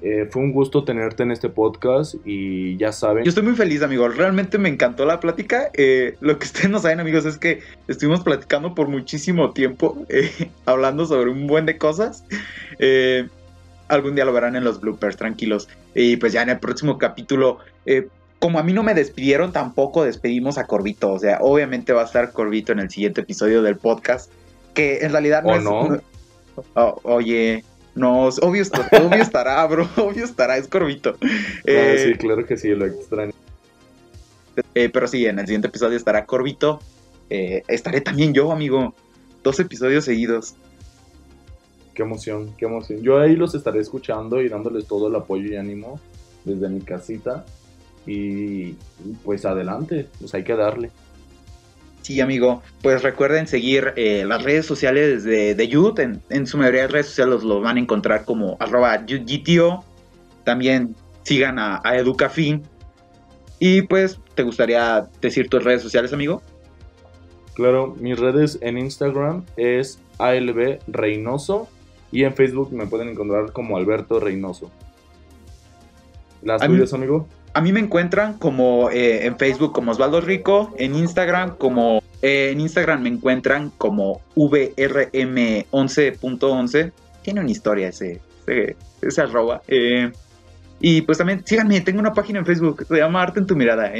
Eh, 0.04 0.28
fue 0.30 0.42
un 0.42 0.52
gusto 0.52 0.84
tenerte 0.84 1.24
en 1.24 1.32
este 1.32 1.50
podcast 1.50 2.16
y 2.26 2.78
ya 2.78 2.92
saben. 2.92 3.24
Yo 3.24 3.30
estoy 3.30 3.44
muy 3.44 3.56
feliz, 3.56 3.82
amigo. 3.82 4.08
Realmente 4.08 4.60
me 4.60 4.70
encantó 4.70 5.06
la 5.06 5.20
plática. 5.20 5.72
Eh, 5.74 6.16
lo 6.22 6.38
que 6.38 6.46
ustedes 6.46 6.70
no 6.70 6.80
saben, 6.80 7.00
amigos, 7.00 7.26
es 7.26 7.38
que 7.38 7.62
estuvimos 7.88 8.22
platicando 8.22 8.76
por 8.76 8.90
muchísimo 8.90 9.52
tiempo, 9.52 10.06
hablando 10.66 11.06
sobre 11.08 11.32
un 11.32 11.48
buen 11.48 11.66
de 11.66 11.78
cosas. 11.78 12.24
algún 13.88 14.14
día 14.16 14.26
lo 14.26 14.34
verán 14.34 14.56
en 14.56 14.64
los 14.64 14.80
bloopers, 14.80 15.18
tranquilos. 15.18 15.68
Y 15.96 16.18
pues 16.18 16.34
ya 16.34 16.44
en 16.44 16.50
el 16.50 16.60
próximo 16.60 17.00
capítulo, 17.00 17.60
como 18.44 18.60
a 18.60 18.64
mí 18.64 18.74
no 18.74 18.84
me 18.84 18.94
despidieron, 18.94 19.54
tampoco 19.54 20.04
despedimos 20.04 20.58
a 20.58 20.68
Corbito. 20.68 21.14
O 21.14 21.18
sea, 21.18 21.38
obviamente 21.40 21.94
va 21.94 22.02
a 22.02 22.06
estar 22.06 22.34
Corbito 22.34 22.74
en 22.74 22.80
el 22.80 22.90
siguiente 22.90 23.22
episodio 23.22 23.62
del 23.62 23.78
podcast. 23.78 24.30
Que 24.74 24.98
en 24.98 25.14
realidad 25.14 25.44
no 25.44 25.50
¿O 25.52 25.56
es. 25.56 25.64
no? 25.64 26.02
Oh, 26.74 27.00
oye, 27.04 27.64
no, 27.96 28.26
obvio, 28.26 28.64
obvio 28.92 29.22
estará, 29.22 29.66
bro. 29.66 29.88
Obvio 29.96 30.26
estará, 30.26 30.58
es 30.58 30.68
Corvito. 30.68 31.16
Ah, 31.22 31.28
Eh, 31.64 32.10
sí, 32.12 32.18
claro 32.18 32.46
que 32.46 32.58
sí, 32.58 32.68
lo 32.76 32.86
extraño. 32.86 33.32
eh, 34.76 34.90
pero 34.90 35.08
sí, 35.08 35.26
en 35.26 35.40
el 35.40 35.46
siguiente 35.46 35.70
episodio 35.70 35.96
estará 35.96 36.26
Corvito. 36.26 36.82
Eh, 37.30 37.64
estaré 37.70 38.02
también 38.02 38.34
yo, 38.34 38.52
amigo. 38.52 38.94
Dos 39.42 39.58
episodios 39.62 40.04
seguidos. 40.04 40.56
Qué 41.94 42.02
emoción, 42.04 42.54
qué 42.58 42.66
emoción. 42.66 43.02
Yo 43.04 43.20
ahí 43.20 43.38
los 43.38 43.56
estaré 43.56 43.80
escuchando 43.80 44.42
y 44.42 44.50
dándoles 44.50 44.86
todo 44.86 45.08
el 45.08 45.16
apoyo 45.16 45.46
y 45.50 45.56
ánimo 45.56 45.98
desde 46.44 46.68
mi 46.68 46.82
casita. 46.82 47.46
Y 48.06 48.76
pues 49.24 49.46
adelante, 49.46 50.08
pues 50.20 50.34
hay 50.34 50.44
que 50.44 50.56
darle. 50.56 50.92
Sí, 52.02 52.20
amigo. 52.20 52.62
Pues 52.82 53.02
recuerden 53.02 53.48
seguir 53.48 53.94
eh, 53.96 54.26
las 54.28 54.44
redes 54.44 54.66
sociales 54.66 55.24
de, 55.24 55.56
de 55.56 55.68
Youth. 55.68 56.00
En, 56.00 56.22
en 56.30 56.46
su 56.46 56.58
mayoría 56.58 56.82
de 56.82 56.88
redes 56.90 57.08
sociales 57.08 57.36
los, 57.36 57.44
los 57.44 57.64
van 57.64 57.78
a 57.78 57.80
encontrar 57.80 58.26
como 58.26 58.58
arroba 58.60 59.06
YouthGTO. 59.06 59.84
También 60.44 60.96
sigan 61.24 61.60
a, 61.60 61.80
a 61.84 61.98
Educafin. 61.98 62.64
Y 63.60 63.84
pues, 63.84 64.20
¿te 64.36 64.44
gustaría 64.44 65.08
decir 65.22 65.48
tus 65.50 65.64
redes 65.64 65.82
sociales, 65.82 66.12
amigo? 66.12 66.42
Claro, 67.54 67.96
mis 68.00 68.20
redes 68.20 68.58
en 68.62 68.78
Instagram 68.78 69.46
es 69.56 70.00
ALB 70.18 70.80
Reynoso 70.88 71.70
y 72.12 72.24
en 72.24 72.34
Facebook 72.34 72.74
me 72.74 72.88
pueden 72.88 73.10
encontrar 73.10 73.54
como 73.54 73.78
Alberto 73.78 74.20
Reynoso. 74.20 74.72
¿Las 76.42 76.62
tuyas, 76.66 76.94
amigo? 76.94 77.28
A 77.56 77.62
mí 77.62 77.72
me 77.72 77.80
encuentran 77.80 78.40
como 78.40 78.90
eh, 78.90 79.28
en 79.28 79.38
Facebook 79.38 79.74
como 79.74 79.92
Osvaldo 79.92 80.22
Rico, 80.22 80.74
en 80.78 80.96
Instagram 80.96 81.56
como 81.58 82.02
eh, 82.24 82.50
en 82.52 82.60
Instagram 82.60 83.04
me 83.04 83.10
encuentran 83.10 83.72
como 83.78 84.22
VRM11.11. 84.36 86.92
Tiene 87.22 87.42
una 87.42 87.52
historia 87.52 87.90
ese, 87.90 88.20
ese, 88.48 88.76
ese 89.02 89.22
arroba. 89.22 89.62
Eh, 89.68 90.12
y 90.80 91.04
pues 91.04 91.20
también 91.20 91.46
síganme, 91.46 91.80
tengo 91.82 92.00
una 92.00 92.14
página 92.14 92.40
en 92.40 92.46
Facebook, 92.46 92.88
se 92.88 92.98
llama 92.98 93.22
Arte 93.22 93.40
en 93.40 93.46
tu 93.46 93.56
mirada. 93.56 93.92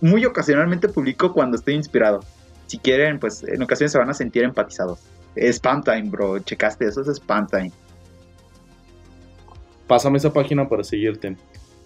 Muy 0.00 0.24
ocasionalmente 0.24 0.88
publico 0.88 1.32
cuando 1.32 1.56
estoy 1.56 1.74
inspirado. 1.74 2.20
Si 2.66 2.78
quieren, 2.78 3.18
pues 3.18 3.42
en 3.42 3.60
ocasiones 3.60 3.90
se 3.90 3.98
van 3.98 4.08
a 4.08 4.14
sentir 4.14 4.44
empatizados. 4.44 5.00
Spam 5.36 5.82
time, 5.82 6.10
bro, 6.10 6.38
checaste, 6.38 6.86
eso 6.86 7.00
es 7.02 7.08
spam 7.08 7.48
time. 7.48 7.72
Pásame 9.88 10.18
esa 10.18 10.32
página 10.32 10.68
para 10.68 10.84
seguirte. 10.84 11.36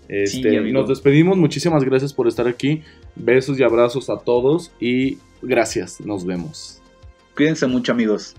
Este, 0.08 0.60
nos 0.72 0.88
despedimos, 0.88 1.36
muchísimas 1.36 1.84
gracias 1.84 2.12
por 2.12 2.26
estar 2.28 2.48
aquí. 2.48 2.82
Besos 3.14 3.58
y 3.60 3.62
abrazos 3.62 4.08
a 4.10 4.18
todos 4.18 4.72
y 4.80 5.18
gracias, 5.42 6.00
nos 6.00 6.24
vemos. 6.24 6.80
Cuídense 7.36 7.66
mucho, 7.66 7.92
amigos. 7.92 8.34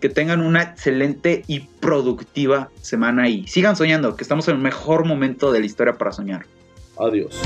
Que 0.00 0.10
tengan 0.10 0.40
una 0.40 0.62
excelente 0.62 1.42
y 1.46 1.60
productiva 1.60 2.70
semana 2.82 3.28
y 3.28 3.46
sigan 3.46 3.76
soñando, 3.76 4.14
que 4.14 4.22
estamos 4.22 4.46
en 4.48 4.56
el 4.56 4.60
mejor 4.60 5.06
momento 5.06 5.52
de 5.52 5.60
la 5.60 5.66
historia 5.66 5.96
para 5.96 6.12
soñar. 6.12 6.44
Adiós. 6.98 7.40